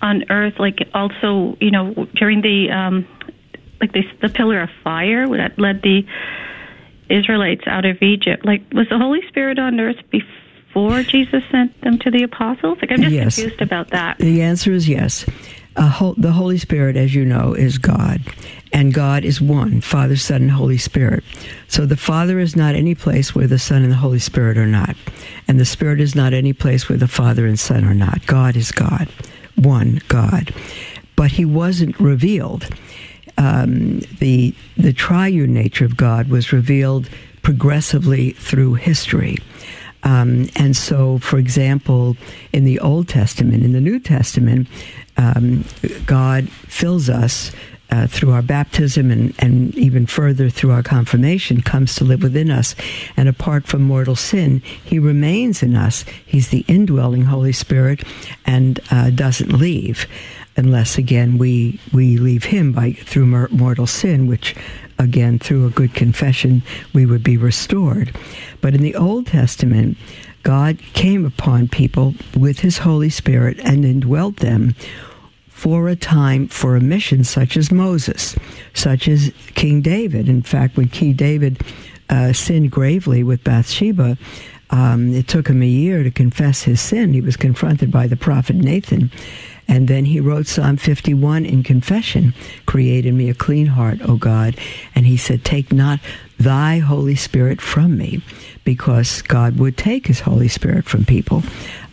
[0.00, 3.06] on Earth, like also, you know, during the um,
[3.82, 6.06] like the the pillar of fire that led the
[7.10, 8.46] Israelites out of Egypt?
[8.46, 10.26] Like, was the Holy Spirit on Earth before
[10.74, 12.78] Jesus sent them to the apostles?
[12.80, 13.34] Like, I'm just Yes.
[13.36, 14.18] confused about that.
[14.18, 15.24] The answer is yes.
[15.76, 18.20] Uh, the Holy Spirit, as you know, is God,
[18.72, 21.22] and God is one Father, Son, and Holy Spirit.
[21.68, 24.66] So the Father is not any place where the Son and the Holy Spirit are
[24.66, 24.96] not,
[25.46, 28.26] and the Spirit is not any place where the Father and Son are not.
[28.26, 29.08] God is God,
[29.54, 30.52] one God.
[31.14, 32.66] But He wasn't revealed.
[33.36, 37.08] Um, the the triune nature of God was revealed
[37.42, 39.36] progressively through history.
[40.02, 42.16] Um, and so, for example,
[42.52, 44.68] in the Old Testament, in the New Testament,
[45.16, 45.64] um,
[46.06, 47.52] God fills us
[47.90, 52.50] uh, through our baptism and, and even further through our confirmation, comes to live within
[52.50, 52.74] us.
[53.16, 56.04] And apart from mortal sin, He remains in us.
[56.26, 58.04] He's the indwelling Holy Spirit
[58.46, 60.06] and uh, doesn't leave
[60.56, 64.56] unless again we we leave him by through mortal sin which
[64.98, 68.12] again through a good confession we would be restored
[68.60, 69.96] but in the old testament
[70.42, 74.74] god came upon people with his holy spirit and indwelt them
[75.48, 78.36] for a time for a mission such as moses
[78.74, 80.28] such as king david.
[80.28, 81.60] In fact when king david
[82.08, 84.16] uh, sinned gravely with bathsheba
[84.70, 87.14] um, it took him a year to confess his sin.
[87.14, 89.10] He was confronted by the prophet nathan.
[89.66, 92.34] And then he wrote Psalm 51 in confession
[92.66, 94.56] Create in me a clean heart, O God.
[94.94, 96.00] And he said, Take not
[96.38, 98.22] thy Holy Spirit from me,
[98.68, 101.42] because God would take his Holy Spirit from people.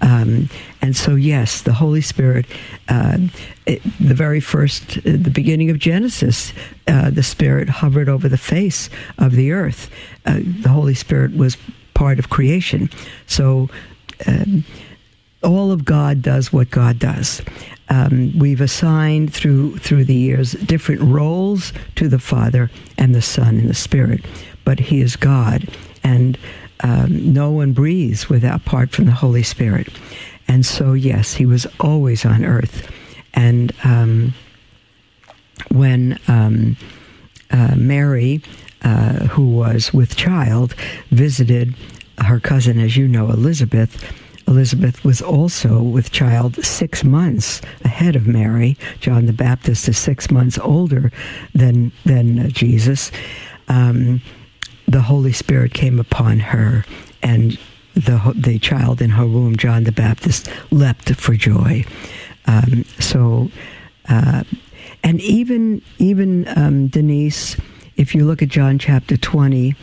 [0.02, 0.50] Um,
[0.82, 2.46] and so, yes, the Holy Spirit,
[2.90, 3.18] uh,
[3.66, 6.52] it, the very first, uh, the beginning of Genesis,
[6.90, 9.90] uh, the Spirit hovered over the face of the earth.
[10.26, 11.56] Uh, the Holy Spirit was
[11.94, 12.90] part of creation.
[13.26, 13.70] So,
[14.28, 14.66] um,
[15.42, 17.42] all of God does what God does.
[17.88, 23.60] Um, we've assigned through through the years different roles to the Father and the Son
[23.60, 24.26] and the Spirit,
[24.66, 25.70] but He is God,
[26.04, 26.38] and
[26.82, 29.88] um, no one breathes without apart from the Holy Spirit.
[30.48, 32.92] And so, yes, He was always on earth,
[33.34, 34.34] and um,
[35.72, 36.78] when um,
[37.52, 38.42] uh, Mary,
[38.84, 40.76] uh, who was with child,
[41.10, 41.76] visited
[42.20, 44.14] her cousin, as you know, Elizabeth.
[44.48, 48.78] Elizabeth was also with child six months ahead of Mary.
[49.00, 51.12] John the Baptist is six months older
[51.54, 53.12] than than Jesus.
[53.68, 54.22] Um,
[54.88, 56.86] the Holy Spirit came upon her,
[57.22, 57.58] and
[57.94, 61.86] the the child in her womb, John the Baptist, leapt for joy.
[62.46, 63.50] Um, so,
[64.10, 64.44] uh,
[65.04, 67.58] and even even um, Denise,
[67.96, 69.76] if you look at John chapter twenty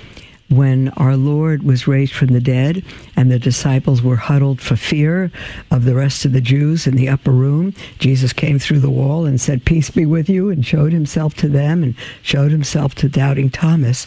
[0.49, 2.85] when our Lord was raised from the dead
[3.17, 5.33] and the disciples were huddled for fear
[5.71, 9.25] of the rest of the Jews in the upper room, Jesus came through the wall
[9.25, 13.09] and said, Peace be with you, and showed himself to them and showed himself to
[13.09, 14.07] doubting Thomas.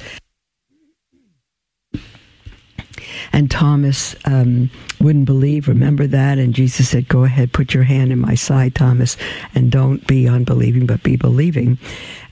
[3.34, 5.68] And Thomas um, wouldn't believe.
[5.68, 6.38] Remember that?
[6.38, 9.18] And Jesus said, Go ahead, put your hand in my side, Thomas,
[9.54, 11.78] and don't be unbelieving, but be believing.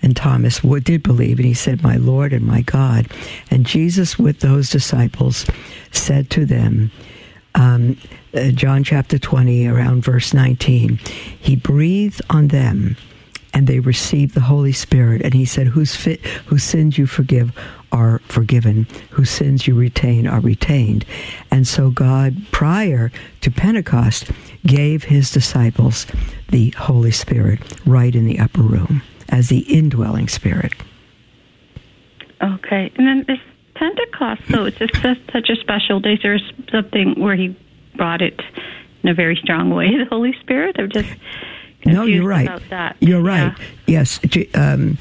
[0.01, 3.07] And Thomas did believe, and he said, My Lord and my God.
[3.49, 5.45] And Jesus, with those disciples,
[5.91, 6.91] said to them,
[7.55, 7.97] um,
[8.34, 10.97] uh, John chapter 20, around verse 19,
[11.39, 12.97] He breathed on them
[13.53, 15.21] and they received the Holy Spirit.
[15.21, 17.57] And he said, Whose, fit, whose sins you forgive
[17.91, 21.05] are forgiven, whose sins you retain are retained.
[21.51, 24.31] And so God, prior to Pentecost,
[24.65, 26.07] gave his disciples
[26.49, 30.73] the Holy Spirit right in the upper room as the indwelling spirit.
[32.41, 33.39] Okay, and then this
[33.75, 34.95] Pentecost, so it's just
[35.31, 36.19] such, a special day.
[36.21, 37.55] There's something where he
[37.95, 38.39] brought it
[39.01, 39.89] in a very strong way.
[39.97, 40.75] The Holy Spirit.
[40.79, 41.09] I'm just
[41.86, 42.47] No, you're right.
[42.99, 43.55] You're right.
[43.88, 44.19] Yes.
[44.55, 44.97] Um,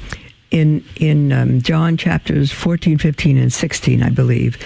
[0.51, 4.57] in in um, John chapters 14, 15, and 16, I believe,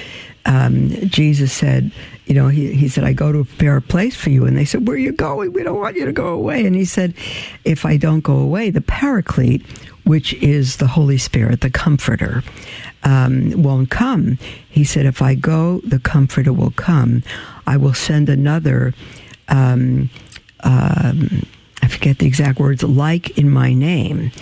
[0.46, 1.92] um, Jesus said,
[2.28, 4.46] you know, he, he said, I go to prepare a place for you.
[4.46, 5.54] And they said, Where are you going?
[5.54, 6.66] We don't want you to go away.
[6.66, 7.14] And he said,
[7.64, 9.66] If I don't go away, the Paraclete,
[10.04, 12.44] which is the Holy Spirit, the Comforter,
[13.04, 14.38] um, won't come.
[14.70, 17.24] He said, If I go, the Comforter will come.
[17.66, 18.94] I will send another.
[19.48, 20.10] Um,
[20.62, 21.46] um,
[21.88, 24.34] I forget the exact words, like in my name.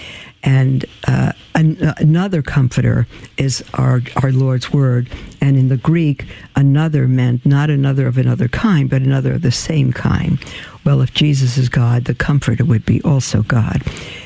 [0.42, 3.06] And uh, an, uh, another comforter
[3.38, 5.12] is our, our Lord's word.
[5.42, 6.26] And in the Greek,
[6.56, 10.44] another meant not another of another kind, but another of the same kind.
[10.84, 13.84] Well, if Jesus is God, the comforter would be also God.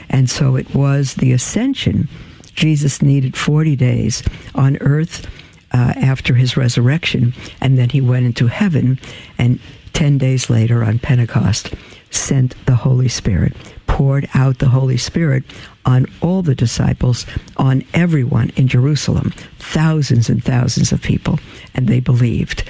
[0.07, 2.07] And so it was the ascension.
[2.55, 4.23] Jesus needed 40 days
[4.55, 5.27] on earth
[5.73, 8.97] uh, after his resurrection, and then he went into heaven.
[9.37, 9.59] And
[9.91, 11.73] 10 days later on Pentecost,
[12.11, 13.55] sent the Holy Spirit,
[13.87, 15.43] poured out the Holy Spirit
[15.85, 17.25] on all the disciples,
[17.57, 21.39] on everyone in Jerusalem, thousands and thousands of people,
[21.73, 22.63] and they believed.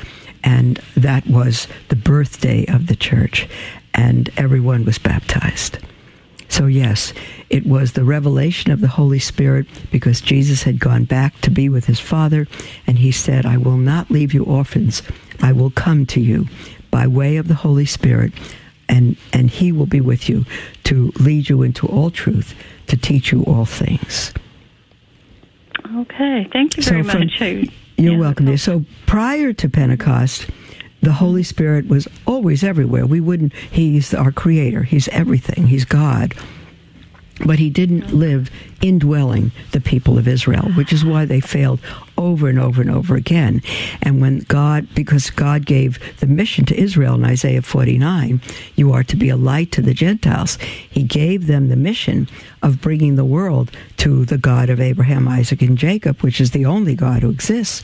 [0.44, 3.48] And that was the birthday of the church,
[3.94, 5.80] and everyone was baptized.
[6.48, 7.14] So, yes,
[7.50, 11.70] it was the revelation of the Holy Spirit because Jesus had gone back to be
[11.70, 12.48] with his Father,
[12.88, 15.04] and he said, I will not leave you orphans.
[15.42, 16.48] I will come to you
[16.90, 18.34] by way of the Holy Spirit
[18.90, 20.46] and and he will be with you
[20.84, 22.56] to lead you into all truth
[22.88, 24.34] to teach you all things.
[25.96, 30.48] Okay thank you very so from, much you're yeah, welcome so prior to pentecost
[31.02, 33.06] the holy spirit was always everywhere.
[33.06, 34.84] We wouldn't he's our creator.
[34.84, 35.68] He's everything.
[35.68, 36.34] He's god.
[37.46, 41.80] But he didn't live indwelling the people of Israel, which is why they failed
[42.20, 43.62] over and over and over again.
[44.02, 48.42] And when God, because God gave the mission to Israel in Isaiah 49,
[48.76, 50.58] you are to be a light to the Gentiles,
[50.90, 52.28] he gave them the mission
[52.62, 56.66] of bringing the world to the God of Abraham, Isaac, and Jacob, which is the
[56.66, 57.84] only God who exists.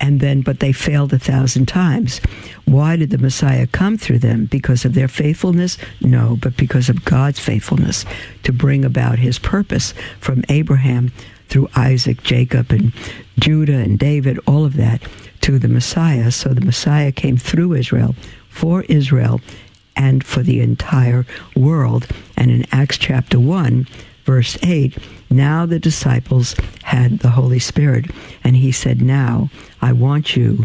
[0.00, 2.18] And then but they failed a thousand times.
[2.64, 4.46] Why did the messiah come through them?
[4.46, 5.78] Because of their faithfulness?
[6.00, 8.04] No but because of god's faithfulness
[8.42, 11.12] to bring about his purpose from abraham
[11.48, 12.92] through isaac jacob and
[13.38, 15.02] judah and david all of that
[15.40, 16.30] to the messiah.
[16.30, 18.14] So the messiah came through israel
[18.48, 19.40] for israel
[19.96, 21.24] and for the entire
[21.54, 22.08] world.
[22.36, 23.86] And in acts chapter 1
[24.24, 24.96] verse 8
[25.34, 26.54] now the disciples
[26.84, 28.12] had the Holy Spirit,
[28.44, 29.50] and he said, Now
[29.82, 30.64] I want you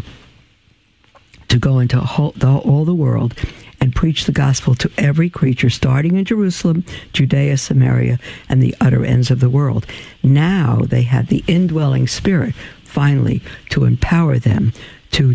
[1.48, 3.34] to go into all the world
[3.80, 8.18] and preach the gospel to every creature, starting in Jerusalem, Judea, Samaria,
[8.48, 9.86] and the utter ends of the world.
[10.22, 12.54] Now they had the indwelling spirit,
[12.84, 14.72] finally, to empower them
[15.12, 15.34] to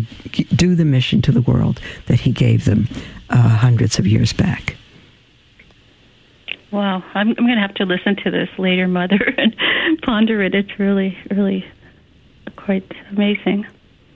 [0.54, 2.88] do the mission to the world that he gave them
[3.30, 4.76] uh, hundreds of years back.
[6.70, 9.56] Wow, I'm, I'm going to have to listen to this later, Mother, and
[10.02, 10.54] ponder it.
[10.54, 11.64] It's really, really
[12.56, 13.66] quite amazing.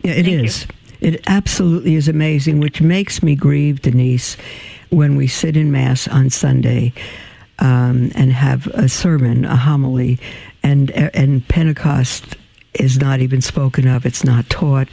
[0.02, 0.62] Yeah, it Thank is.
[0.62, 0.68] You.
[1.00, 4.36] It absolutely is amazing, which makes me grieve, Denise,
[4.90, 6.92] when we sit in Mass on Sunday
[7.58, 10.18] um, and have a sermon, a homily,
[10.62, 12.36] and and Pentecost
[12.74, 14.06] is not even spoken of.
[14.06, 14.88] It's not taught,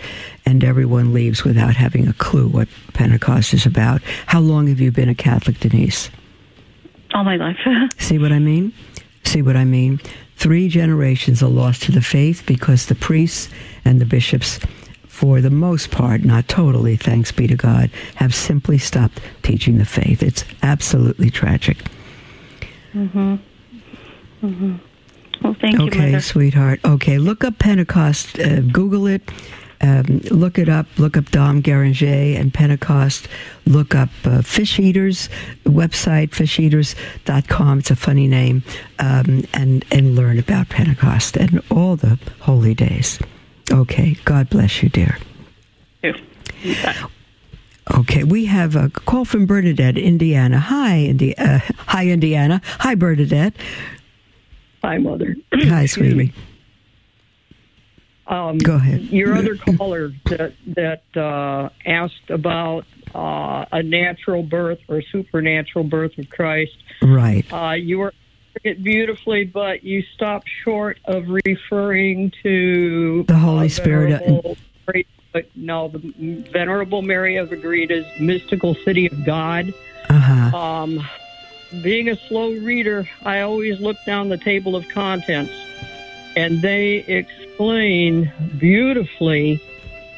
[0.46, 4.02] and everyone leaves without having a clue what Pentecost is about.
[4.26, 6.10] How long have you been a Catholic, Denise?
[7.14, 7.58] all my life.
[7.98, 8.74] See what I mean?
[9.24, 10.00] See what I mean?
[10.36, 13.50] Three generations are lost to the faith because the priests
[13.84, 14.60] and the bishops,
[15.18, 19.86] for the most part, not totally, thanks be to God, have simply stopped teaching the
[19.86, 20.22] faith.
[20.22, 21.80] It's absolutely tragic.
[22.94, 23.36] Mm-hmm.
[24.44, 24.76] Mm-hmm.
[25.42, 26.82] Well, thank okay, you, Okay, sweetheart.
[26.86, 28.38] Okay, look up Pentecost.
[28.38, 29.24] Uh, Google it.
[29.82, 30.86] Um, look it up.
[31.00, 33.28] Look up Dom Guéranger and Pentecost.
[33.66, 35.30] Look up uh, Fish Eaters
[35.66, 37.80] website, fisheaters.com.
[37.80, 38.62] It's a funny name.
[39.00, 43.18] Um, and, and learn about Pentecost and all the holy days.
[43.72, 44.18] Okay.
[44.26, 45.18] God bless you, dear.
[47.96, 50.60] Okay, we have a call from Bernadette, Indiana.
[50.60, 52.62] Hi, Indi- uh, hi, Indiana.
[52.80, 53.54] Hi, Bernadette.
[54.84, 55.36] Hi, Mother.
[55.54, 56.34] Hi, sweetie.
[58.28, 59.04] Um, Go ahead.
[59.04, 66.18] Your other caller that that uh, asked about uh, a natural birth or supernatural birth
[66.18, 66.76] of Christ.
[67.02, 67.46] Right.
[67.52, 68.14] Uh, you were
[68.64, 74.58] it beautifully, but you stop short of referring to the Holy Spirit.
[75.34, 76.00] but no, the
[76.52, 79.74] Venerable Mary of Agreda's mystical city of God.
[80.10, 80.58] Uh-huh.
[80.58, 81.08] Um,
[81.82, 85.54] being a slow reader, I always look down the table of contents,
[86.36, 89.62] and they explain beautifully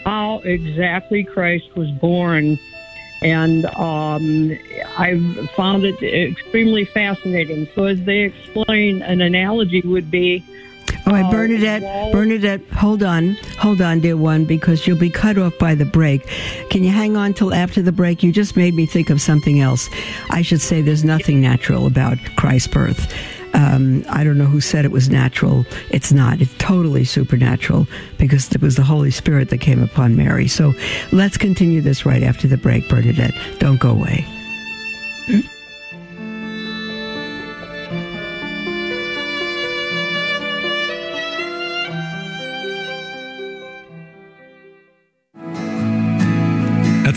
[0.06, 2.60] how exactly Christ was born.
[3.22, 4.58] And um,
[4.98, 7.68] I've found it extremely fascinating.
[7.76, 10.44] So, as they explain, an analogy would be
[11.06, 15.58] All right, Bernadette, Bernadette, hold on, hold on, dear one, because you'll be cut off
[15.58, 16.28] by the break.
[16.70, 18.24] Can you hang on till after the break?
[18.24, 19.90] You just made me think of something else.
[20.30, 23.14] I should say there's nothing natural about Christ's birth.
[23.54, 25.66] Um, I don't know who said it was natural.
[25.90, 26.42] It's not.
[26.42, 27.88] It's totally supernatural
[28.18, 30.48] because it was the Holy Spirit that came upon Mary.
[30.48, 30.74] So
[31.12, 33.34] let's continue this right after the break, Bernadette.
[33.60, 34.26] Don't go away.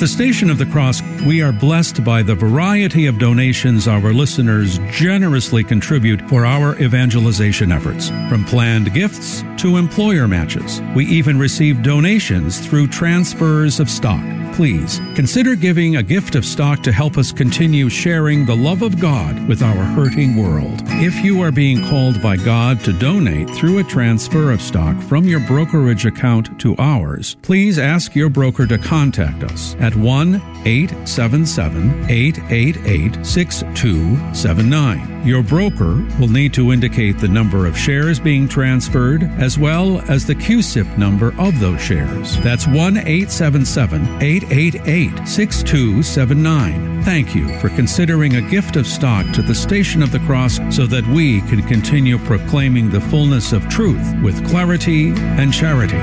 [0.02, 4.80] The Station of the Cross, we are blessed by the variety of donations our listeners
[4.90, 10.82] generously contribute for our evangelization efforts, from planned gifts to employer matches.
[10.96, 14.24] We even receive donations through transfers of stock.
[14.54, 19.00] Please consider giving a gift of stock to help us continue sharing the love of
[19.00, 20.82] God with our hurting world.
[20.86, 25.26] If you are being called by God to donate through a transfer of stock from
[25.26, 30.34] your brokerage account to ours, please ask your broker to contact us at 1
[30.64, 35.11] 877 888 6279.
[35.24, 40.26] Your broker will need to indicate the number of shares being transferred as well as
[40.26, 42.36] the CUSIP number of those shares.
[42.38, 47.02] That's 1 877 888 6279.
[47.04, 50.86] Thank you for considering a gift of stock to the Station of the Cross so
[50.86, 55.98] that we can continue proclaiming the fullness of truth with clarity and charity.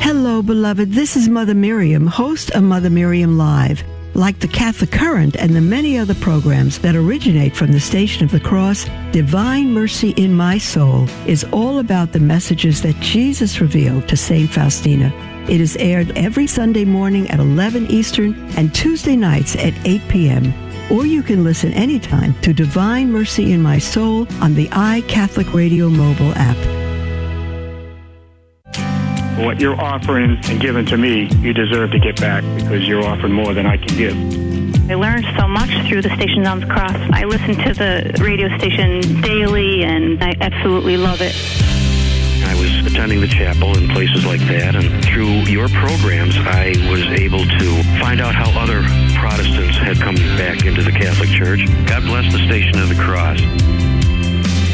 [0.00, 0.92] Hello, beloved.
[0.92, 3.82] This is Mother Miriam, host of Mother Miriam Live.
[4.16, 8.30] Like the Catholic Current and the many other programs that originate from the Station of
[8.30, 14.08] the Cross, Divine Mercy in My Soul is all about the messages that Jesus revealed
[14.08, 14.48] to St.
[14.48, 15.12] Faustina.
[15.50, 20.54] It is aired every Sunday morning at 11 Eastern and Tuesday nights at 8 p.m.
[20.90, 25.90] Or you can listen anytime to Divine Mercy in My Soul on the iCatholic Radio
[25.90, 26.85] mobile app.
[29.46, 33.32] What you're offering and giving to me, you deserve to get back because you're offering
[33.32, 34.16] more than I can give.
[34.90, 36.96] I learned so much through the Station on the Cross.
[37.12, 41.32] I listen to the radio station daily and I absolutely love it.
[42.44, 47.06] I was attending the chapel and places like that, and through your programs, I was
[47.06, 48.82] able to find out how other
[49.14, 51.64] Protestants had come back into the Catholic Church.
[51.86, 53.42] God bless the Station of the Cross.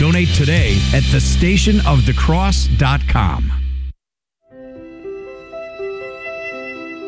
[0.00, 3.61] Donate today at thestationofthecross.com.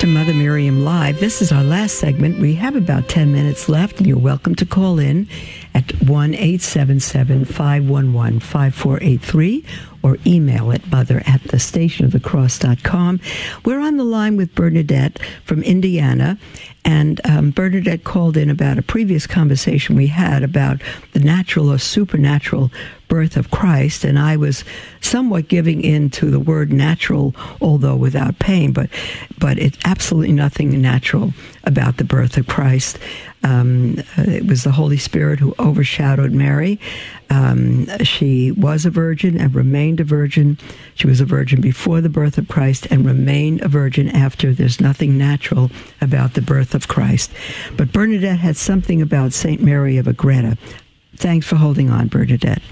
[0.00, 1.20] to Mother Miriam Live.
[1.20, 2.38] This is our last segment.
[2.38, 5.26] We have about 10 minutes left, and you're welcome to call in
[5.76, 9.64] at 1 877 511 5483
[10.02, 13.20] or email at mother at the stationofthecross.com.
[13.64, 16.38] We're on the line with Bernadette from Indiana,
[16.84, 20.80] and um, Bernadette called in about a previous conversation we had about
[21.12, 22.70] the natural or supernatural
[23.08, 24.64] birth of Christ, and I was
[25.00, 28.88] somewhat giving in to the word natural, although without pain, but
[29.38, 31.32] but it's absolutely nothing natural
[31.64, 32.98] about the birth of Christ.
[33.42, 36.80] Um, it was the Holy Spirit who overshadowed Mary.
[37.30, 40.58] Um, she was a virgin and remained a virgin.
[40.94, 44.52] She was a virgin before the birth of Christ and remained a virgin after.
[44.52, 45.70] There's nothing natural
[46.00, 47.30] about the birth of Christ.
[47.76, 49.60] But Bernadette had something about St.
[49.60, 50.56] Mary of Agreda.
[51.16, 52.62] Thanks for holding on, Bernadette.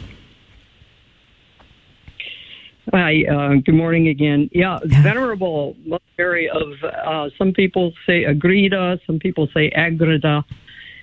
[2.93, 4.51] Hi, uh, good morning again.
[4.53, 10.45] Yeah, Venerable Mother Mary of, uh, some people say Agreda, some people say Agreda.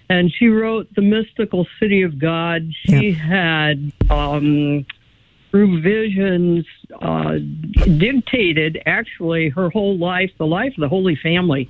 [0.07, 2.71] And she wrote The Mystical City of God.
[2.85, 4.85] She had, um,
[5.49, 6.65] through visions,
[7.01, 7.39] uh,
[7.97, 11.67] dictated actually her whole life, the life of the Holy Family.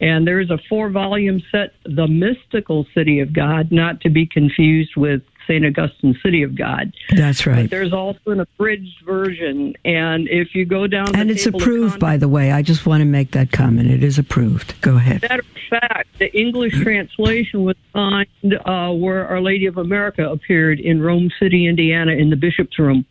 [0.00, 4.96] And there's a four volume set, The Mystical City of God, not to be confused
[4.96, 5.64] with St.
[5.64, 6.92] Augustine City of God.
[7.14, 7.64] That's right.
[7.64, 9.74] But there's also an abridged version.
[9.84, 12.52] And if you go down And it's approved, by the way.
[12.52, 13.90] I just want to make that comment.
[13.90, 14.80] It is approved.
[14.80, 15.22] Go ahead.
[15.22, 18.28] Matter of fact, the English translation was signed
[18.64, 23.04] uh, where Our Lady of America appeared in Rome City, Indiana, in the bishop's room.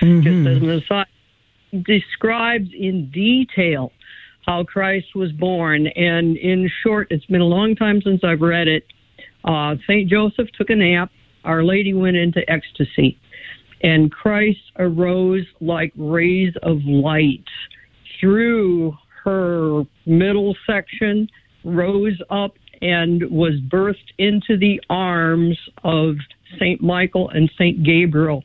[0.00, 0.22] Mm-hmm.
[0.22, 1.06] Just as an aside,
[1.84, 3.92] describes in detail
[4.46, 5.86] how Christ was born.
[5.88, 8.84] And in short, it's been a long time since I've read it.
[9.44, 10.08] Uh, St.
[10.08, 11.10] Joseph took a nap.
[11.44, 13.18] Our Lady went into ecstasy.
[13.82, 17.44] And Christ arose like rays of light
[18.20, 21.28] through her middle section,
[21.64, 26.16] rose up, and was birthed into the arms of
[26.58, 28.44] Saint Michael and Saint Gabriel.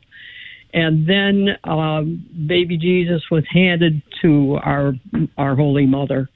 [0.72, 4.92] And then um, baby Jesus was handed to our
[5.38, 6.28] our Holy Mother,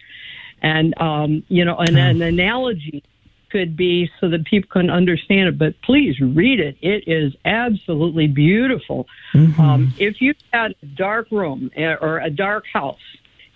[0.63, 3.03] and um, you know, and an analogy
[3.51, 5.59] could be so that people can understand it.
[5.59, 9.07] But please read it; it is absolutely beautiful.
[9.35, 9.61] Mm-hmm.
[9.61, 12.99] Um, if you had a dark room eh, or a dark house,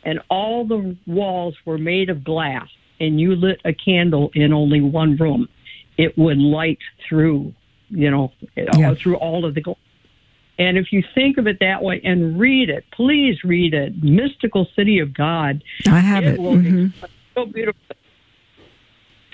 [0.04, 2.68] and all the walls were made of glass,
[3.00, 5.48] and you lit a candle in only one room,
[5.96, 6.78] it would light
[7.08, 7.52] through,
[7.90, 8.94] you know, Yeah.
[8.94, 9.78] through all of the glass.
[10.58, 14.02] And if you think of it that way and read it, please read it.
[14.04, 15.62] Mystical City of God.
[15.88, 16.38] I have it.
[16.38, 16.92] will Mhm.
[17.34, 17.80] so beautiful.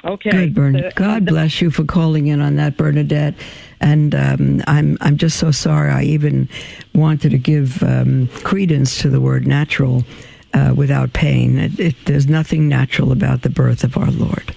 [0.04, 0.30] Okay.
[0.30, 0.72] Good, Bern.
[0.74, 3.34] The- God bless you for calling in on that, Bernadette.
[3.80, 5.90] And um, I'm I'm just so sorry.
[5.90, 6.48] I even
[6.94, 10.04] wanted to give um, credence to the word natural
[10.52, 11.58] uh, without pain.
[11.58, 14.54] It, it, there's nothing natural about the birth of our Lord.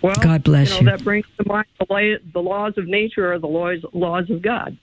[0.00, 0.80] Well, God bless you.
[0.80, 0.84] you.
[0.86, 4.78] That brings to mind the, the laws of nature are the laws laws of God,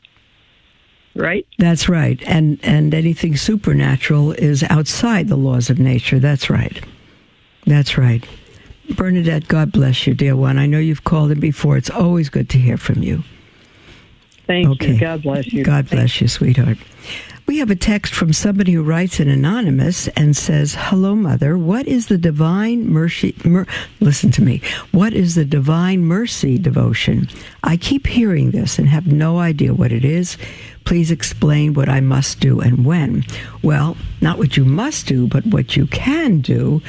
[1.15, 1.47] right?
[1.57, 2.21] That's right.
[2.27, 6.19] And and anything supernatural is outside the laws of nature.
[6.19, 6.83] That's right.
[7.65, 8.27] That's right.
[8.89, 10.57] Bernadette, God bless you, dear one.
[10.57, 11.77] I know you've called in before.
[11.77, 13.23] It's always good to hear from you.
[14.47, 14.93] Thank Okay.
[14.93, 14.99] you.
[14.99, 15.63] God bless you.
[15.63, 16.77] God bless you, sweetheart.
[17.47, 21.57] We have a text from somebody who writes in anonymous and says, "Hello, mother.
[21.57, 23.35] What is the divine mercy?
[23.43, 23.67] Mer-
[23.99, 24.61] listen to me.
[24.91, 27.27] What is the divine mercy devotion?
[27.63, 30.37] I keep hearing this and have no idea what it is.
[30.85, 33.23] Please explain what I must do and when.
[33.61, 36.81] Well, not what you must do, but what you can do.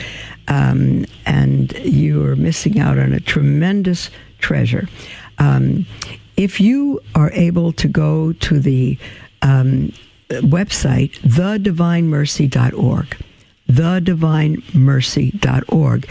[0.48, 4.88] Um, and you are missing out on a tremendous treasure."
[5.38, 5.86] Um,
[6.36, 8.98] if you are able to go to the
[9.42, 9.92] um,
[10.28, 13.16] website, thedivinemercy.org,
[13.70, 16.10] thedivinemercy.org,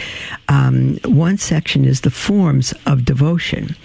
[0.50, 3.76] um, one section is the forms of devotion.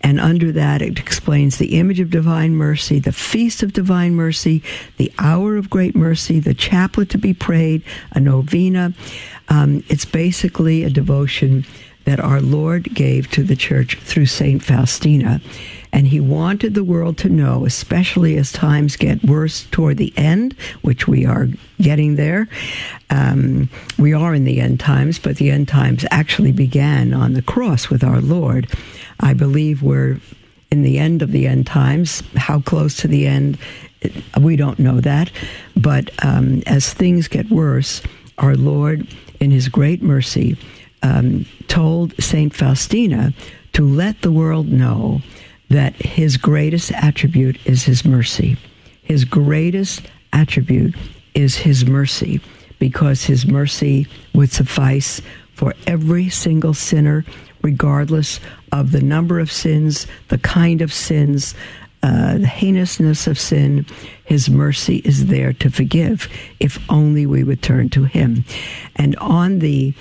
[0.00, 4.62] And under that, it explains the image of divine mercy, the feast of divine mercy,
[4.96, 8.94] the hour of great mercy, the chaplet to be prayed, a novena.
[9.48, 11.64] Um, it's basically a devotion
[12.04, 14.62] that our Lord gave to the church through St.
[14.62, 15.40] Faustina.
[15.92, 20.54] And he wanted the world to know, especially as times get worse toward the end,
[20.82, 21.48] which we are
[21.80, 22.48] getting there.
[23.10, 23.68] Um,
[23.98, 27.88] we are in the end times, but the end times actually began on the cross
[27.88, 28.68] with our Lord.
[29.20, 30.20] I believe we're
[30.70, 32.22] in the end of the end times.
[32.36, 33.58] How close to the end,
[34.40, 35.30] we don't know that.
[35.76, 38.02] But um, as things get worse,
[38.38, 39.08] our Lord,
[39.40, 40.56] in his great mercy,
[41.02, 42.54] um, told St.
[42.54, 43.32] Faustina
[43.72, 45.20] to let the world know
[45.70, 48.56] that his greatest attribute is his mercy.
[49.02, 50.02] His greatest
[50.32, 50.94] attribute
[51.34, 52.40] is his mercy
[52.78, 55.20] because his mercy would suffice
[55.52, 57.24] for every single sinner,
[57.62, 58.40] regardless
[58.72, 61.54] of the number of sins, the kind of sins,
[62.02, 63.84] uh, the heinousness of sin.
[64.24, 66.28] His mercy is there to forgive
[66.60, 68.44] if only we would turn to him.
[68.96, 69.94] And on the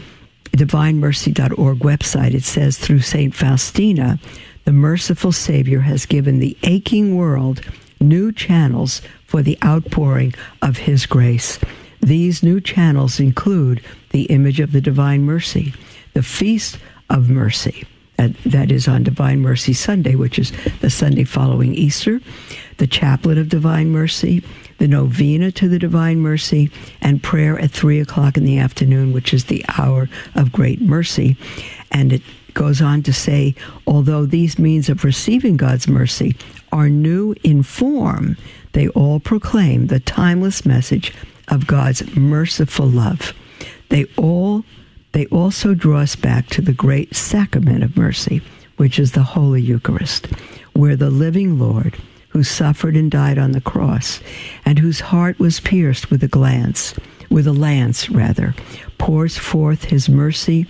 [0.51, 3.34] divinemercy.org website, it says through St.
[3.34, 4.20] Faustina,
[4.68, 7.61] the merciful Savior has given the aching world
[8.01, 11.57] new channels for the outpouring of His grace.
[12.01, 15.74] These new channels include the image of the Divine Mercy,
[16.13, 17.86] the Feast of Mercy,
[18.18, 20.51] that, that is on Divine Mercy Sunday, which is
[20.82, 22.20] the Sunday following Easter,
[22.76, 24.43] the Chaplet of Divine Mercy,
[24.80, 29.34] the Novena to the Divine Mercy, and prayer at 3 o'clock in the afternoon, which
[29.34, 31.38] is the hour of great mercy.
[31.89, 32.22] And it
[32.58, 33.53] goes on to say,
[33.86, 36.36] although these means of receiving God's mercy
[36.72, 38.36] are new in form,
[38.74, 41.14] they all proclaim the timeless message
[41.49, 43.34] of God's merciful love.
[43.89, 44.66] They all
[45.12, 48.41] they also draw us back to the great sacrament of mercy,
[48.76, 50.26] which is the Holy Eucharist,
[50.74, 51.95] where the living Lord,
[52.30, 54.20] who suffered and died on the cross,
[54.66, 56.95] and whose heart was pierced with a glance,
[57.30, 58.55] with a lance rather,
[58.97, 60.66] pours forth his mercy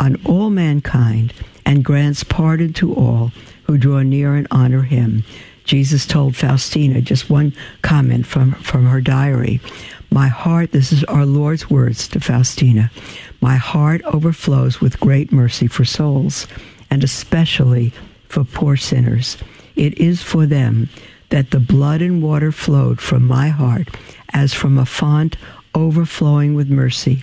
[0.00, 1.32] on all mankind
[1.64, 3.30] and grants pardon to all
[3.64, 5.22] who draw near and honor him.
[5.64, 9.60] Jesus told Faustina, just one comment from, from her diary.
[10.10, 12.90] My heart, this is our Lord's words to Faustina,
[13.40, 16.48] my heart overflows with great mercy for souls,
[16.90, 17.92] and especially
[18.28, 19.36] for poor sinners.
[19.76, 20.88] It is for them
[21.28, 23.88] that the blood and water flowed from my heart
[24.32, 25.36] as from a font
[25.74, 27.22] overflowing with mercy.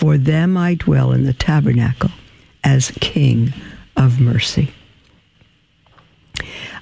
[0.00, 2.10] For them I dwell in the tabernacle
[2.64, 3.52] as King
[3.98, 4.72] of mercy.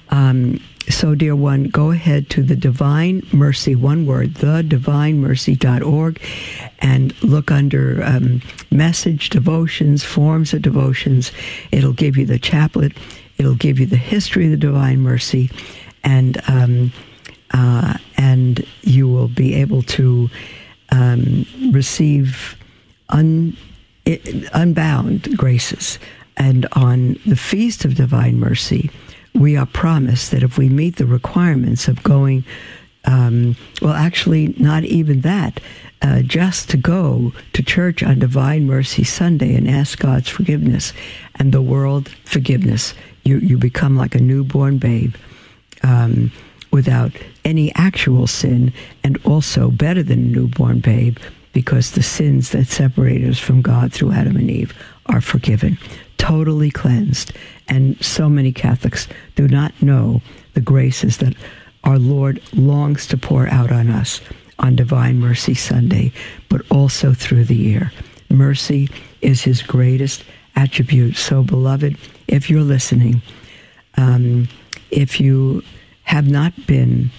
[0.07, 6.21] Um, so, dear one, go ahead to the Divine Mercy, one word, thedivinemercy.org,
[6.79, 8.41] and look under um,
[8.71, 11.33] message devotions, forms of devotions.
[11.73, 12.93] It'll give you the chaplet,
[13.37, 15.51] it'll give you the history of the Divine Mercy,
[16.05, 16.93] and um,
[17.51, 20.29] uh, and you will be able to
[20.93, 22.55] um, receive
[23.09, 23.55] un,
[24.53, 25.99] unbound graces.
[26.37, 28.89] And on the Feast of Divine Mercy,
[29.35, 32.43] we are promised that if we meet the requirements of going,
[33.05, 35.59] um, well, actually, not even that,
[36.01, 40.93] uh, just to go to church on Divine Mercy Sunday and ask God's forgiveness
[41.35, 42.93] and the world forgiveness,
[43.23, 45.15] you, you become like a newborn babe
[45.83, 46.31] um,
[46.71, 47.11] without
[47.43, 48.71] any actual sin,
[49.03, 51.17] and also better than a newborn babe
[51.53, 54.73] because the sins that separated us from God through Adam and Eve
[55.07, 55.77] are forgiven,
[56.17, 57.33] totally cleansed.
[57.67, 60.21] And so many Catholics do not know
[60.53, 61.35] the graces that
[61.83, 64.21] our Lord longs to pour out on us
[64.59, 66.11] on Divine Mercy Sunday,
[66.49, 67.91] but also through the year.
[68.29, 68.89] Mercy
[69.21, 70.23] is his greatest
[70.55, 71.15] attribute.
[71.15, 71.97] So, beloved,
[72.27, 73.21] if you're listening,
[73.97, 74.49] um,
[74.91, 75.63] if you
[76.03, 77.11] have not been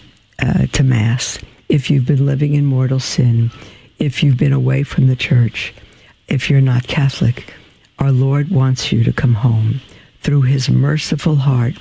[0.42, 3.50] uh, to Mass, if you've been living in mortal sin,
[4.00, 5.74] if you've been away from the church,
[6.26, 7.52] if you're not Catholic,
[7.98, 9.80] our Lord wants you to come home
[10.22, 11.74] through his merciful heart.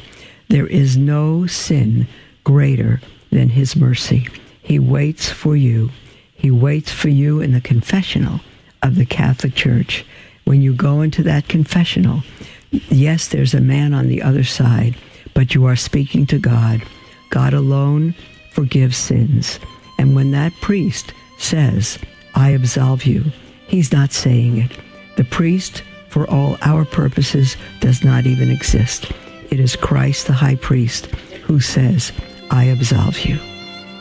[0.50, 2.08] There is no sin
[2.44, 3.00] greater
[3.32, 4.28] than his mercy.
[4.62, 5.92] He waits for you.
[6.36, 8.42] He waits for you in the confessional
[8.84, 10.06] of the Catholic Church.
[10.44, 12.24] When you go into that confessional,
[12.72, 14.96] yes, there's a man on the other side,
[15.34, 16.84] but you are speaking to God.
[17.30, 18.14] God alone
[18.52, 19.60] forgives sins.
[19.98, 21.98] And when that priest says,
[22.36, 23.26] I absolve you,
[23.68, 24.72] he's not saying it.
[25.18, 29.12] The priest, for all our purposes, does not even exist.
[29.52, 31.08] It is Christ the high priest
[31.44, 32.12] who says,
[32.52, 33.40] I absolve you.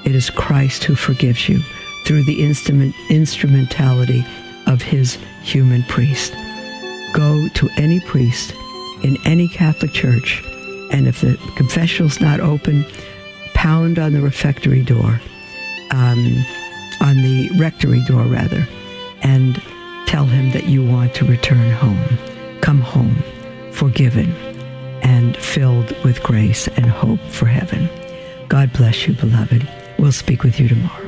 [0.04, 1.60] It is Christ who forgives you
[2.04, 4.24] through the instrument, instrumentality
[4.66, 6.32] of his human priest.
[7.12, 8.54] Go to any priest
[9.02, 10.42] in any Catholic church,
[10.92, 12.84] and if the confessional's not open,
[13.54, 15.20] pound on the refectory door,
[15.90, 16.44] um,
[17.00, 18.66] on the rectory door rather,
[19.22, 19.60] and
[20.06, 22.18] tell him that you want to return home.
[22.60, 23.22] Come home,
[23.72, 24.34] forgiven
[25.02, 27.88] and filled with grace and hope for heaven.
[28.48, 29.66] God bless you, beloved.
[29.98, 31.07] We'll speak with you tomorrow.